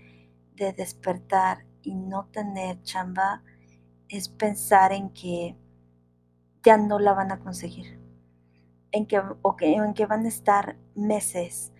de 0.57 0.73
despertar 0.73 1.67
y 1.83 1.95
no 1.95 2.27
tener 2.33 2.83
chamba 2.83 3.45
es 4.09 4.29
pensar 4.29 4.93
en 4.93 5.11
que 5.11 5.57
ya 6.65 6.79
no 6.79 6.99
la 6.99 7.13
van 7.13 7.31
a 7.31 7.39
conseguir, 7.39 8.01
en 8.91 9.07
que, 9.07 9.23
o 9.41 9.55
que, 9.55 9.73
en 9.73 9.95
que 9.95 10.07
van 10.07 10.25
a 10.25 10.29
estar 10.29 10.77
meses 10.97 11.73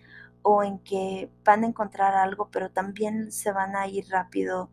o 0.43 0.63
en 0.63 0.79
que 0.79 1.29
van 1.43 1.65
a 1.65 1.67
encontrar 1.67 2.15
algo, 2.15 2.49
pero 2.51 2.71
también 2.71 3.33
se 3.33 3.51
van 3.51 3.75
a 3.75 3.85
ir 3.87 4.07
rápido 4.07 4.69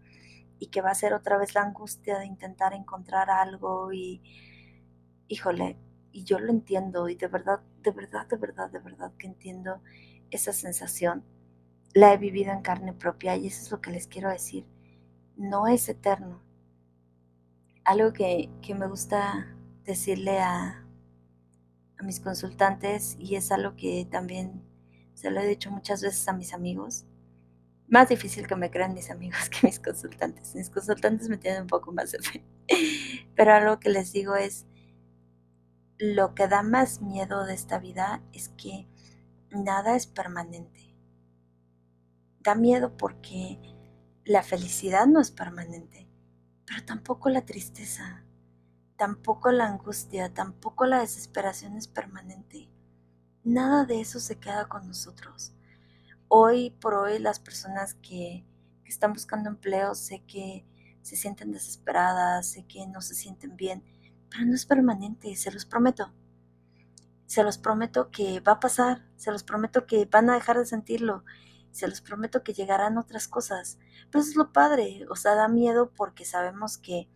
y 0.62 0.69
que 0.69 0.81
va 0.81 0.92
a 0.92 0.95
ser 0.95 1.12
otra 1.12 1.38
vez 1.38 1.57
la 1.57 1.62
angustia 1.62 2.21
de 2.21 2.26
intentar 2.26 2.73
encontrar 2.73 3.31
algo 3.31 3.92
y, 3.92 4.23
híjole, 5.26 5.76
y 6.12 6.23
yo 6.23 6.38
lo 6.38 6.52
entiendo 6.52 7.09
y 7.09 7.16
de 7.16 7.26
verdad, 7.26 7.62
de 7.83 7.90
verdad, 7.90 8.28
de 8.28 8.37
verdad, 8.37 8.71
de 8.71 8.78
verdad 8.78 9.12
que 9.19 9.26
entiendo 9.26 9.83
esa 10.31 10.52
sensación. 10.52 11.25
La 11.95 12.12
he 12.12 12.16
vivido 12.16 12.52
en 12.52 12.62
carne 12.62 12.92
propia 12.92 13.35
y 13.35 13.49
eso 13.49 13.61
es 13.61 13.73
lo 13.73 13.81
que 13.81 13.90
les 13.90 14.07
quiero 14.07 14.31
decir. 14.31 14.64
No 15.37 15.66
es 15.66 15.88
eterno. 15.88 16.40
Algo 17.85 18.12
que, 18.12 18.49
me 18.78 18.87
gusta 18.87 19.57
decirle 19.83 20.38
a, 20.38 20.87
a 21.99 22.02
mis 22.04 22.21
consultantes 22.21 23.16
y 23.19 23.35
es 23.35 23.50
algo 23.50 23.75
que 23.75 24.07
también 24.09 24.62
se 25.14 25.33
lo 25.33 25.40
he 25.40 25.47
dicho 25.49 25.73
muchas 25.73 26.02
veces 26.02 26.28
a 26.28 26.33
mis 26.33 26.54
amigos. 26.54 27.04
Más 27.92 28.08
difícil 28.08 28.46
que 28.46 28.56
me 28.56 28.70
crean 28.70 28.94
mis 28.94 29.11
amigos 29.11 29.50
que 29.50 29.66
mis 29.66 29.78
consultantes. 29.78 30.54
Mis 30.54 30.70
consultantes 30.70 31.28
me 31.28 31.37
tienen 31.37 31.62
un 31.62 31.68
poco 31.68 31.92
más 31.92 32.11
de 32.12 32.20
fe. 32.20 32.42
Pero 33.37 33.52
algo 33.52 33.80
que 33.80 33.90
les 33.90 34.14
digo 34.14 34.34
es, 34.34 34.64
lo 35.99 36.34
que 36.34 36.49
da 36.49 36.62
más 36.62 37.02
miedo 37.02 37.44
de 37.44 37.52
esta 37.52 37.78
vida 37.78 38.22
es 38.32 38.49
que 38.56 38.88
nada 39.50 39.94
es 39.94 40.06
permanente. 40.06 40.96
Da 42.40 42.54
miedo 42.54 42.96
porque 42.96 43.61
la 44.25 44.42
felicidad 44.42 45.06
no 45.06 45.20
es 45.20 45.30
permanente, 45.30 46.08
pero 46.64 46.84
tampoco 46.84 47.28
la 47.28 47.44
tristeza, 47.44 48.25
tampoco 48.96 49.52
la 49.52 49.66
angustia, 49.66 50.32
tampoco 50.32 50.87
la 50.87 51.00
desesperación 51.00 51.76
es 51.76 51.88
permanente. 51.88 52.70
Nada 53.44 53.84
de 53.84 54.00
eso 54.00 54.18
se 54.18 54.38
queda 54.40 54.66
con 54.66 54.88
nosotros. 54.88 55.54
Hoy 56.34 56.70
por 56.70 56.94
hoy 56.94 57.18
las 57.18 57.40
personas 57.40 57.92
que, 57.96 58.46
están 58.86 59.12
buscando 59.12 59.50
empleo 59.50 59.94
sé 59.94 60.24
que 60.26 60.64
se 61.02 61.14
sienten 61.14 61.52
desesperadas, 61.52 62.46
sé 62.52 62.64
que 62.64 62.86
no 62.86 63.02
se 63.02 63.14
sienten 63.14 63.54
bien, 63.54 63.84
pero 64.30 64.46
no 64.46 64.54
es 64.54 64.64
permanente, 64.64 65.36
se 65.36 65.50
los 65.50 65.66
prometo. 65.66 66.10
Se 67.26 67.42
los 67.42 67.58
prometo 67.58 68.10
que 68.10 68.40
va 68.40 68.52
a 68.52 68.60
pasar, 68.60 69.06
se 69.16 69.30
los 69.30 69.44
prometo 69.44 69.86
que 69.86 70.06
van 70.06 70.30
a 70.30 70.34
dejar 70.34 70.56
de 70.56 70.64
sentirlo, 70.64 71.22
se 71.70 71.86
los 71.86 72.00
prometo 72.00 72.42
que 72.42 72.54
llegarán 72.54 72.96
otras 72.96 73.28
cosas. 73.28 73.78
Pero 74.10 74.22
eso 74.22 74.30
es 74.30 74.36
lo 74.36 74.54
padre, 74.54 75.04
o 75.10 75.16
sea, 75.16 75.34
da 75.34 75.48
miedo 75.48 75.92
porque 75.94 76.24
sabemos 76.24 76.78
que 76.78 77.10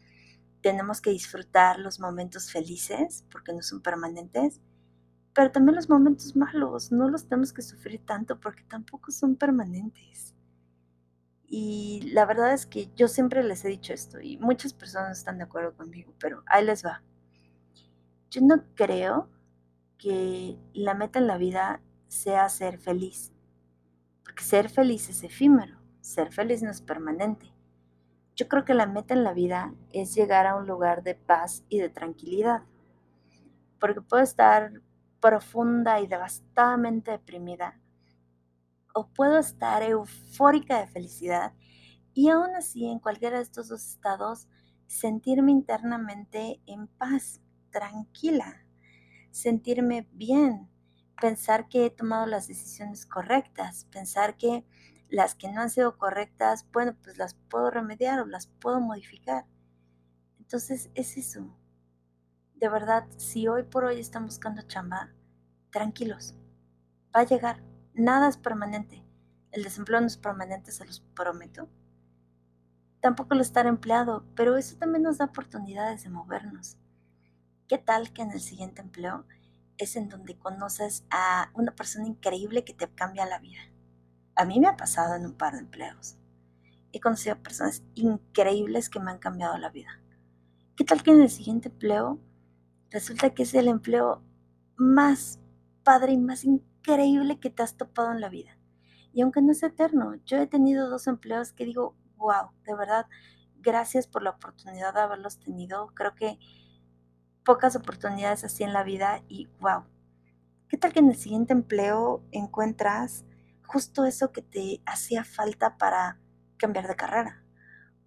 tenemos 0.61 1.01
que 1.01 1.09
disfrutar 1.09 1.79
los 1.79 2.01
momentos 2.01 2.53
felices, 2.53 3.25
porque 3.33 3.55
no 3.55 3.63
son 3.63 3.81
permanentes, 3.81 4.61
pero 5.37 5.53
también 5.53 5.77
los 5.77 5.91
momentos 5.91 6.35
malos, 6.35 6.91
no 6.91 7.11
los 7.11 7.29
tenemos 7.29 7.53
que 7.53 7.61
sufrir 7.61 8.01
tanto 8.07 8.41
porque 8.41 8.63
tampoco 8.63 9.13
son 9.13 9.37
permanentes. 9.37 10.35
Y 11.47 12.09
la 12.15 12.25
verdad 12.25 12.55
es 12.55 12.65
que 12.65 12.91
yo 12.97 13.07
siempre 13.07 13.45
les 13.45 13.63
he 13.63 13.69
dicho 13.69 13.93
esto 13.93 14.19
y 14.19 14.39
muchas 14.39 14.73
personas 14.73 15.19
están 15.19 15.37
de 15.37 15.45
acuerdo 15.45 15.77
conmigo, 15.77 16.15
pero 16.19 16.43
ahí 16.47 16.65
les 16.65 16.83
va. 16.87 17.03
Yo 18.31 18.41
no 18.41 18.65
creo 18.75 19.29
que 19.99 20.59
la 20.73 20.95
meta 20.95 21.19
en 21.19 21.27
la 21.27 21.37
vida 21.37 21.83
sea 22.09 22.49
ser 22.49 22.79
feliz, 22.79 23.31
porque 24.25 24.43
ser 24.43 24.71
feliz 24.71 25.11
es 25.11 25.23
efímero, 25.23 25.79
ser 26.01 26.33
feliz 26.33 26.63
no 26.63 26.71
es 26.71 26.81
permanente. 26.81 27.53
Yo 28.37 28.49
creo 28.49 28.65
que 28.65 28.73
la 28.73 28.87
meta 28.87 29.13
en 29.13 29.23
la 29.23 29.35
vida 29.35 29.75
es 29.93 30.15
llegar 30.15 30.47
a 30.47 30.57
un 30.57 30.67
lugar 30.67 31.03
de 31.03 31.15
paz 31.15 31.63
y 31.69 31.79
de 31.79 31.91
tranquilidad, 31.91 32.63
porque 33.79 34.01
puedo 34.01 34.23
estar 34.23 34.73
profunda 35.27 35.99
y 35.99 36.07
devastadamente 36.07 37.11
deprimida, 37.11 37.81
o 38.95 39.09
puedo 39.09 39.41
estar 39.41 39.83
eufórica 39.83 40.79
de 40.79 40.87
felicidad 40.87 41.53
y 42.15 42.29
aún 42.29 42.55
así 42.55 42.87
en 42.87 43.01
cualquiera 43.01 43.39
de 43.39 43.43
estos 43.43 43.67
dos 43.69 43.85
estados 43.85 44.47
sentirme 44.87 45.51
internamente 45.51 46.61
en 46.67 46.87
paz, 46.87 47.41
tranquila, 47.71 48.65
sentirme 49.33 50.09
bien, 50.13 50.71
pensar 51.21 51.67
que 51.69 51.87
he 51.87 51.91
tomado 51.91 52.27
las 52.27 52.47
decisiones 52.47 53.05
correctas, 53.05 53.87
pensar 53.87 54.37
que 54.37 54.65
las 55.09 55.35
que 55.35 55.51
no 55.51 55.61
han 55.61 55.71
sido 55.71 55.99
correctas, 55.99 56.65
bueno, 56.73 56.97
pues 57.03 57.19
las 57.19 57.35
puedo 57.35 57.69
remediar 57.73 58.21
o 58.21 58.27
las 58.27 58.47
puedo 58.47 58.81
modificar. 58.81 59.45
Entonces 60.39 60.89
es 60.95 61.17
eso, 61.17 61.53
de 62.57 62.71
verdad, 62.71 63.07
si 63.19 63.49
hoy 63.49 63.65
por 63.65 63.85
hoy 63.85 64.01
están 64.01 64.25
buscando 64.25 64.63
chamba, 64.63 65.13
tranquilos, 65.71 66.35
va 67.15 67.21
a 67.21 67.27
llegar, 67.27 67.63
nada 67.95 68.29
es 68.29 68.37
permanente. 68.37 69.03
El 69.53 69.63
desempleo 69.63 70.01
no 70.01 70.07
es 70.07 70.17
permanente, 70.17 70.71
se 70.71 70.85
los 70.85 71.01
prometo. 71.15 71.69
Tampoco 73.01 73.35
el 73.35 73.41
estar 73.41 73.67
empleado, 73.67 74.25
pero 74.35 74.57
eso 74.57 74.77
también 74.77 75.03
nos 75.03 75.19
da 75.19 75.27
oportunidades 75.27 76.03
de 76.03 76.11
movernos. 76.11 76.77
¿Qué 77.69 77.79
tal 77.79 78.13
que 78.13 78.23
en 78.23 78.33
el 78.33 78.41
siguiente 78.41 78.83
empleo 78.83 79.25
es 79.79 79.97
en 79.97 80.09
donde 80.09 80.39
conoces 80.39 81.05
a 81.11 81.51
una 81.55 81.73
persona 81.73 82.07
increíble 82.07 82.65
que 82.65 82.75
te 82.75 82.89
cambia 82.89 83.27
la 83.27 83.39
vida? 83.39 83.61
A 84.35 84.45
mí 84.45 84.61
me 84.61 84.69
ha 84.69 84.77
pasado 84.77 85.15
en 85.15 85.25
un 85.25 85.33
par 85.33 85.55
de 85.55 85.61
empleos. 85.61 86.17
He 86.93 87.01
conocido 87.01 87.43
personas 87.43 87.83
increíbles 87.95 88.89
que 88.89 89.01
me 89.01 89.11
han 89.11 89.19
cambiado 89.19 89.57
la 89.59 89.71
vida. 89.71 90.01
¿Qué 90.77 90.85
tal 90.85 91.03
que 91.03 91.11
en 91.11 91.23
el 91.23 91.31
siguiente 91.31 91.69
empleo 91.69 92.19
resulta 92.91 93.31
que 93.31 93.45
es 93.45 93.55
el 93.55 93.69
empleo 93.69 94.23
más 94.77 95.39
padre 95.87 96.15
y 96.15 96.19
más 96.19 96.43
increíble 96.43 97.39
que 97.39 97.49
te 97.49 97.63
has 97.63 97.77
topado 97.77 98.11
en 98.11 98.21
la 98.21 98.29
vida. 98.29 98.59
Y 99.13 99.23
aunque 99.23 99.41
no 99.41 99.53
es 99.53 99.63
eterno, 99.63 100.17
yo 100.25 100.37
he 100.39 100.49
tenido 100.49 100.91
dos 100.91 101.07
empleos 101.07 101.53
que 101.53 101.65
digo, 101.65 101.97
wow, 102.17 102.51
de 102.65 102.75
verdad, 102.75 103.07
gracias 103.61 104.09
por 104.09 104.25
la 104.25 104.31
oportunidad 104.31 104.93
de 104.95 105.01
haberlos 105.01 105.39
tenido. 105.39 105.87
Creo 105.95 106.17
que 106.17 106.41
pocas 107.45 107.77
oportunidades 107.77 108.43
así 108.43 108.65
en 108.65 108.73
la 108.73 108.83
vida 108.83 109.23
y 109.29 109.47
wow. 109.61 109.85
¿Qué 110.69 110.77
tal 110.77 110.93
que 110.93 110.99
en 110.99 111.09
el 111.09 111.15
siguiente 111.15 111.53
empleo 111.53 112.25
encuentras 112.33 113.25
justo 113.65 114.05
eso 114.07 114.33
que 114.33 114.43
te 114.43 114.83
hacía 114.87 115.23
falta 115.23 115.79
para 115.79 116.19
cambiar 116.57 116.89
de 116.89 116.97
carrera 116.97 117.45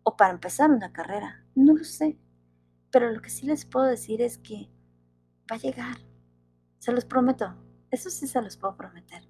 o 0.03 0.17
para 0.17 0.33
empezar 0.33 0.69
una 0.69 0.91
carrera? 0.91 1.45
No 1.55 1.73
lo 1.77 1.85
sé. 1.85 2.19
Pero 2.91 3.09
lo 3.09 3.21
que 3.21 3.29
sí 3.29 3.45
les 3.45 3.65
puedo 3.65 3.85
decir 3.85 4.21
es 4.21 4.37
que 4.37 4.69
va 5.49 5.55
a 5.55 5.59
llegar. 5.59 5.95
Se 6.79 6.91
los 6.91 7.05
prometo. 7.05 7.68
Eso 7.91 8.09
sí 8.09 8.27
se 8.27 8.41
los 8.41 8.57
puedo 8.57 8.75
prometer. 8.75 9.23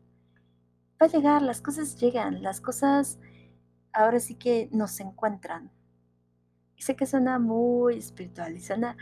Va 1.02 1.06
a 1.06 1.10
llegar, 1.10 1.41
las 1.41 1.62
cosas 1.62 2.00
llegan, 2.00 2.43
las 2.43 2.60
cosas 2.60 3.19
ahora 3.93 4.19
sí 4.19 4.36
que 4.36 4.69
nos 4.72 5.00
encuentran. 5.00 5.72
Sé 6.78 6.95
que 6.95 7.06
suena 7.06 7.39
muy 7.39 7.98
espiritual 7.98 8.56
y 8.56 8.62
suena 8.62 8.98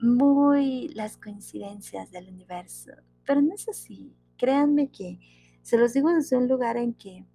muy 0.00 0.88
las 0.88 1.16
coincidencias 1.16 2.10
del 2.10 2.28
universo, 2.28 2.92
pero 3.24 3.42
no 3.42 3.54
es 3.54 3.68
así. 3.68 4.16
Créanme 4.36 4.90
que 4.90 5.18
se 5.62 5.76
los 5.76 5.92
digo 5.92 6.12
desde 6.12 6.36
un 6.36 6.48
lugar 6.48 6.76
en 6.76 6.94
que 6.94 7.26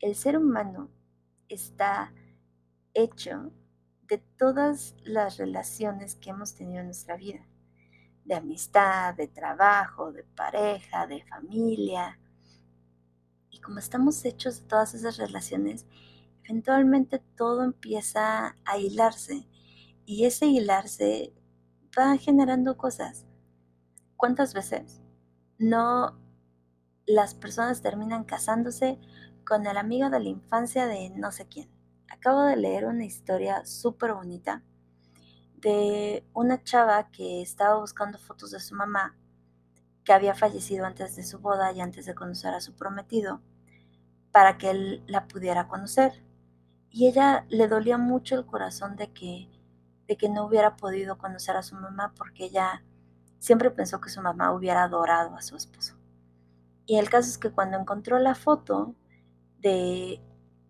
el 0.00 0.14
ser 0.14 0.36
humano 0.36 0.90
está 1.48 2.12
hecho 2.94 3.52
de 4.08 4.18
todas 4.18 4.96
las 5.04 5.36
relaciones 5.36 6.16
que 6.16 6.30
hemos 6.30 6.54
tenido 6.54 6.80
en 6.80 6.86
nuestra 6.86 7.16
vida, 7.16 7.46
de 8.30 8.36
amistad, 8.36 9.12
de 9.16 9.26
trabajo, 9.26 10.12
de 10.12 10.22
pareja, 10.22 11.08
de 11.08 11.24
familia. 11.24 12.16
Y 13.50 13.60
como 13.60 13.80
estamos 13.80 14.24
hechos 14.24 14.60
de 14.60 14.68
todas 14.68 14.94
esas 14.94 15.16
relaciones, 15.16 15.84
eventualmente 16.44 17.18
todo 17.36 17.64
empieza 17.64 18.54
a 18.64 18.78
hilarse 18.78 19.48
y 20.06 20.26
ese 20.26 20.46
hilarse 20.46 21.34
va 21.98 22.16
generando 22.18 22.76
cosas. 22.76 23.26
¿Cuántas 24.16 24.54
veces 24.54 25.02
no 25.58 26.16
las 27.06 27.34
personas 27.34 27.82
terminan 27.82 28.22
casándose 28.22 29.00
con 29.44 29.66
el 29.66 29.76
amigo 29.76 30.08
de 30.08 30.20
la 30.20 30.28
infancia 30.28 30.86
de 30.86 31.10
no 31.10 31.32
sé 31.32 31.48
quién? 31.48 31.68
acabo 32.10 32.42
de 32.42 32.56
leer 32.56 32.86
una 32.86 33.04
historia 33.04 33.64
súper 33.64 34.12
bonita 34.12 34.62
de 35.60 36.24
una 36.32 36.62
chava 36.62 37.10
que 37.10 37.42
estaba 37.42 37.78
buscando 37.78 38.18
fotos 38.18 38.50
de 38.50 38.60
su 38.60 38.74
mamá, 38.74 39.16
que 40.04 40.12
había 40.12 40.34
fallecido 40.34 40.86
antes 40.86 41.16
de 41.16 41.22
su 41.22 41.38
boda 41.38 41.72
y 41.72 41.80
antes 41.80 42.06
de 42.06 42.14
conocer 42.14 42.54
a 42.54 42.60
su 42.60 42.74
prometido, 42.74 43.40
para 44.32 44.58
que 44.58 44.70
él 44.70 45.04
la 45.06 45.26
pudiera 45.26 45.68
conocer. 45.68 46.24
Y 46.90 47.06
ella 47.08 47.46
le 47.48 47.68
dolía 47.68 47.98
mucho 47.98 48.36
el 48.36 48.46
corazón 48.46 48.96
de 48.96 49.12
que, 49.12 49.48
de 50.08 50.16
que 50.16 50.28
no 50.28 50.44
hubiera 50.44 50.76
podido 50.76 51.18
conocer 51.18 51.56
a 51.56 51.62
su 51.62 51.74
mamá 51.76 52.14
porque 52.16 52.46
ella 52.46 52.82
siempre 53.38 53.70
pensó 53.70 54.00
que 54.00 54.10
su 54.10 54.20
mamá 54.22 54.52
hubiera 54.52 54.84
adorado 54.84 55.36
a 55.36 55.42
su 55.42 55.56
esposo. 55.56 55.96
Y 56.86 56.98
el 56.98 57.08
caso 57.08 57.28
es 57.28 57.38
que 57.38 57.50
cuando 57.50 57.78
encontró 57.78 58.18
la 58.18 58.34
foto 58.34 58.94
de 59.58 60.20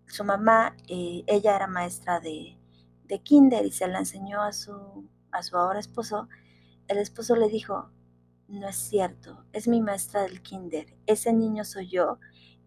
su 0.06 0.24
mamá, 0.24 0.76
eh, 0.88 1.24
ella 1.26 1.56
era 1.56 1.66
maestra 1.66 2.20
de, 2.20 2.59
de, 3.10 3.22
kinder 3.22 3.66
y 3.66 3.72
se 3.72 3.88
la 3.88 3.98
enseñó 3.98 4.42
a 4.42 4.52
su, 4.52 5.08
a 5.32 5.42
su 5.42 5.56
ahora 5.56 5.80
esposo, 5.80 6.28
el 6.88 6.98
esposo 6.98 7.36
le 7.36 7.48
dijo, 7.48 7.90
no 8.48 8.68
es 8.68 8.76
cierto, 8.76 9.44
es 9.52 9.68
mi 9.68 9.80
maestra 9.80 10.22
del 10.22 10.42
kinder, 10.42 10.96
ese 11.06 11.32
niño 11.32 11.64
soy 11.64 11.88
yo 11.88 12.18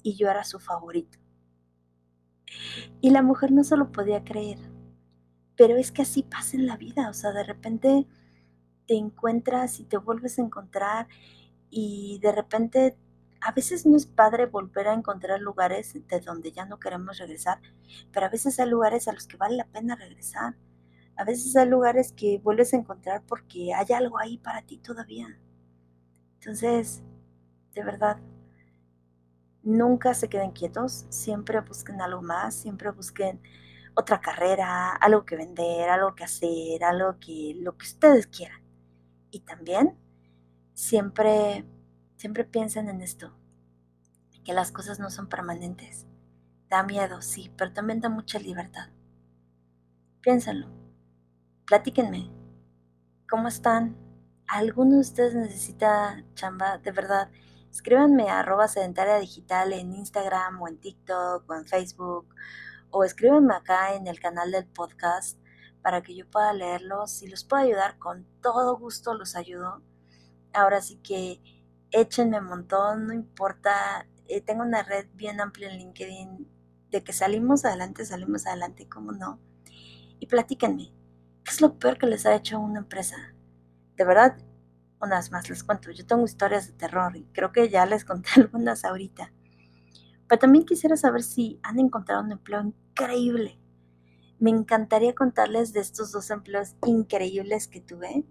y 0.02 0.16
yo 0.16 0.30
era 0.30 0.44
su 0.44 0.60
favorito. 0.60 1.18
Y 3.02 3.10
la 3.10 3.22
mujer 3.22 3.52
no 3.52 3.64
se 3.64 3.78
lo 3.78 3.92
podía 3.92 4.24
creer, 4.24 4.60
pero 5.56 5.76
es 5.76 5.92
que 5.92 6.04
así 6.04 6.24
pasa 6.24 6.58
en 6.58 6.68
la 6.68 6.78
vida, 6.78 7.10
o 7.10 7.14
sea, 7.14 7.32
de 7.32 7.44
repente 7.44 8.08
te 8.88 8.96
encuentras 8.96 9.80
y 9.80 9.86
te 9.86 9.98
vuelves 9.98 10.40
a 10.40 10.44
encontrar 10.44 11.08
y 11.70 12.20
de 12.22 12.32
repente 12.32 12.98
a 13.46 13.52
veces 13.52 13.86
no 13.86 13.98
es 13.98 14.06
padre 14.06 14.46
volver 14.46 14.88
a 14.88 14.94
encontrar 14.94 15.42
lugares 15.42 15.94
de 16.08 16.20
donde 16.22 16.52
ya 16.54 16.66
no 16.66 16.80
queremos 16.80 17.18
regresar, 17.18 17.60
pero 18.12 18.26
a 18.26 18.30
veces 18.30 18.58
hay 18.60 18.70
lugares 18.70 19.08
a 19.08 19.14
los 19.14 19.28
que 19.28 19.36
vale 19.36 19.58
la 19.58 19.68
pena 19.68 19.96
regresar. 19.96 20.56
A 21.18 21.26
veces 21.26 21.56
hay 21.58 21.68
lugares 21.68 22.14
que 22.14 22.40
vuelves 22.40 22.74
a 22.74 22.78
encontrar 22.78 23.22
porque 23.28 23.74
hay 23.74 23.94
algo 23.94 24.18
ahí 24.18 24.38
para 24.38 24.62
ti 24.62 24.78
todavía. 24.78 25.28
Entonces, 26.40 27.04
de 27.74 27.84
verdad, 27.84 28.18
nunca 29.62 30.14
se 30.14 30.30
queden 30.30 30.52
quietos, 30.52 31.06
siempre 31.10 31.60
busquen 31.60 32.02
algo 32.02 32.22
más, 32.22 32.56
siempre 32.56 32.92
busquen 32.92 33.42
otra 33.94 34.22
carrera, 34.22 34.92
algo 34.96 35.26
que 35.26 35.36
vender, 35.36 35.90
algo 35.90 36.16
que 36.16 36.24
hacer, 36.24 36.84
algo 36.84 37.20
que 37.20 37.56
lo 37.60 37.78
que 37.78 37.86
ustedes 37.88 38.28
quieran. 38.28 38.62
Y 39.32 39.42
también 39.42 39.98
siempre 40.74 41.66
siempre 42.24 42.46
piensen 42.46 42.88
en 42.88 43.02
esto, 43.02 43.34
que 44.46 44.54
las 44.54 44.72
cosas 44.72 44.98
no 44.98 45.10
son 45.10 45.28
permanentes. 45.28 46.08
Da 46.70 46.82
miedo, 46.82 47.22
sí, 47.22 47.52
pero 47.58 47.74
también 47.74 48.00
da 48.00 48.08
mucha 48.08 48.40
libertad. 48.40 48.88
Piénsenlo. 50.22 50.70
Platíquenme. 51.66 52.32
¿Cómo 53.30 53.50
están? 53.50 53.98
¿Alguno 54.48 54.92
de 54.92 55.02
ustedes 55.02 55.36
necesita 55.36 56.24
chamba? 56.34 56.78
De 56.78 56.94
verdad, 56.94 57.30
escríbanme 57.70 58.30
a 58.30 58.40
arroba 58.40 58.70
sedentaria 58.70 59.18
digital 59.18 59.74
en 59.74 59.92
Instagram 59.92 60.62
o 60.62 60.70
en 60.70 60.78
TikTok 60.78 61.44
o 61.50 61.56
en 61.56 61.68
Facebook 61.68 62.34
o 62.90 63.04
escríbanme 63.04 63.54
acá 63.54 63.96
en 63.96 64.08
el 64.08 64.22
canal 64.22 64.50
del 64.50 64.66
podcast 64.68 65.38
para 65.82 66.02
que 66.02 66.16
yo 66.16 66.26
pueda 66.32 66.54
leerlos. 66.54 67.12
Si 67.12 67.28
los 67.28 67.44
puedo 67.44 67.64
ayudar, 67.64 68.00
con 68.00 68.26
todo 68.42 68.78
gusto 68.78 69.14
los 69.14 69.36
ayudo. 69.36 69.82
Ahora 70.54 70.80
sí 70.80 70.96
que 71.04 71.42
échenme 71.94 72.40
un 72.40 72.46
montón, 72.48 73.08
no 73.08 73.14
importa. 73.14 74.08
Eh, 74.28 74.42
tengo 74.42 74.64
una 74.64 74.84
red 74.84 75.08
bien 75.14 75.40
amplia 75.40 75.72
en 75.72 75.78
LinkedIn 75.80 76.48
de 76.92 77.04
que 77.04 77.14
salimos 77.14 77.66
adelante, 77.66 78.06
salimos 78.06 78.46
adelante, 78.48 78.88
¿cómo 78.90 79.12
no? 79.14 79.40
Y 80.20 80.28
platíquenme, 80.28 80.92
¿qué 81.44 81.52
es 81.52 81.62
lo 81.62 81.80
peor 81.80 81.98
que 81.98 82.08
les 82.08 82.26
ha 82.26 82.36
hecho 82.36 82.60
una 82.60 82.80
empresa? 82.80 83.16
De 83.98 84.06
verdad, 84.06 84.38
unas 85.02 85.32
más 85.32 85.50
les 85.50 85.64
cuento. 85.64 85.92
Yo 85.92 86.06
tengo 86.06 86.26
historias 86.26 86.68
de 86.68 86.74
terror 86.74 87.16
y 87.16 87.26
creo 87.34 87.52
que 87.52 87.70
ya 87.70 87.86
les 87.86 88.06
conté 88.06 88.30
algunas 88.38 88.86
ahorita. 88.86 89.32
Pero 90.28 90.40
también 90.40 90.66
quisiera 90.66 90.98
saber 90.98 91.24
si 91.24 91.60
han 91.64 91.80
encontrado 91.80 92.24
un 92.24 92.32
empleo 92.32 92.62
increíble. 92.62 93.60
Me 94.40 94.50
encantaría 94.50 95.14
contarles 95.16 95.74
de 95.74 95.82
estos 95.82 96.12
dos 96.12 96.30
empleos 96.30 96.76
increíbles 96.86 97.68
que 97.68 97.82
tuve. 97.82 98.26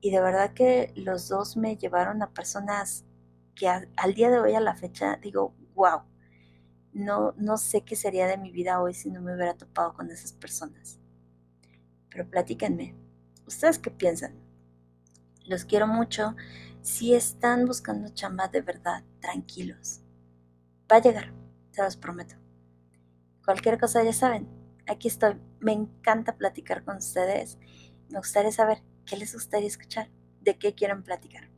Y 0.00 0.10
de 0.10 0.20
verdad 0.20 0.54
que 0.54 0.92
los 0.96 1.28
dos 1.28 1.56
me 1.56 1.76
llevaron 1.76 2.22
a 2.22 2.32
personas 2.32 3.04
que 3.54 3.68
al 3.68 4.14
día 4.14 4.30
de 4.30 4.38
hoy, 4.38 4.54
a 4.54 4.60
la 4.60 4.74
fecha, 4.74 5.16
digo, 5.16 5.54
wow, 5.74 6.02
no, 6.92 7.34
no 7.36 7.56
sé 7.58 7.82
qué 7.82 7.96
sería 7.96 8.26
de 8.26 8.38
mi 8.38 8.50
vida 8.50 8.80
hoy 8.80 8.94
si 8.94 9.10
no 9.10 9.20
me 9.20 9.34
hubiera 9.34 9.54
topado 9.54 9.92
con 9.92 10.10
esas 10.10 10.32
personas. 10.32 10.98
Pero 12.08 12.28
platíquenme, 12.28 12.94
¿ustedes 13.46 13.78
qué 13.78 13.90
piensan? 13.90 14.34
Los 15.46 15.64
quiero 15.64 15.86
mucho. 15.86 16.34
Si 16.82 17.14
están 17.14 17.66
buscando 17.66 18.08
chamba 18.08 18.48
de 18.48 18.62
verdad, 18.62 19.04
tranquilos. 19.20 20.00
Va 20.90 20.96
a 20.96 21.02
llegar, 21.02 21.32
se 21.72 21.82
los 21.82 21.96
prometo. 21.96 22.36
Cualquier 23.44 23.78
cosa 23.78 24.02
ya 24.02 24.12
saben, 24.12 24.48
aquí 24.86 25.08
estoy. 25.08 25.36
Me 25.60 25.72
encanta 25.72 26.36
platicar 26.36 26.84
con 26.84 26.96
ustedes. 26.96 27.58
Me 28.08 28.18
gustaría 28.18 28.52
saber 28.52 28.82
qué 29.06 29.16
les 29.16 29.34
gustaría 29.34 29.68
escuchar, 29.68 30.10
de 30.40 30.56
qué 30.58 30.74
quieren 30.74 31.02
platicar. 31.02 31.49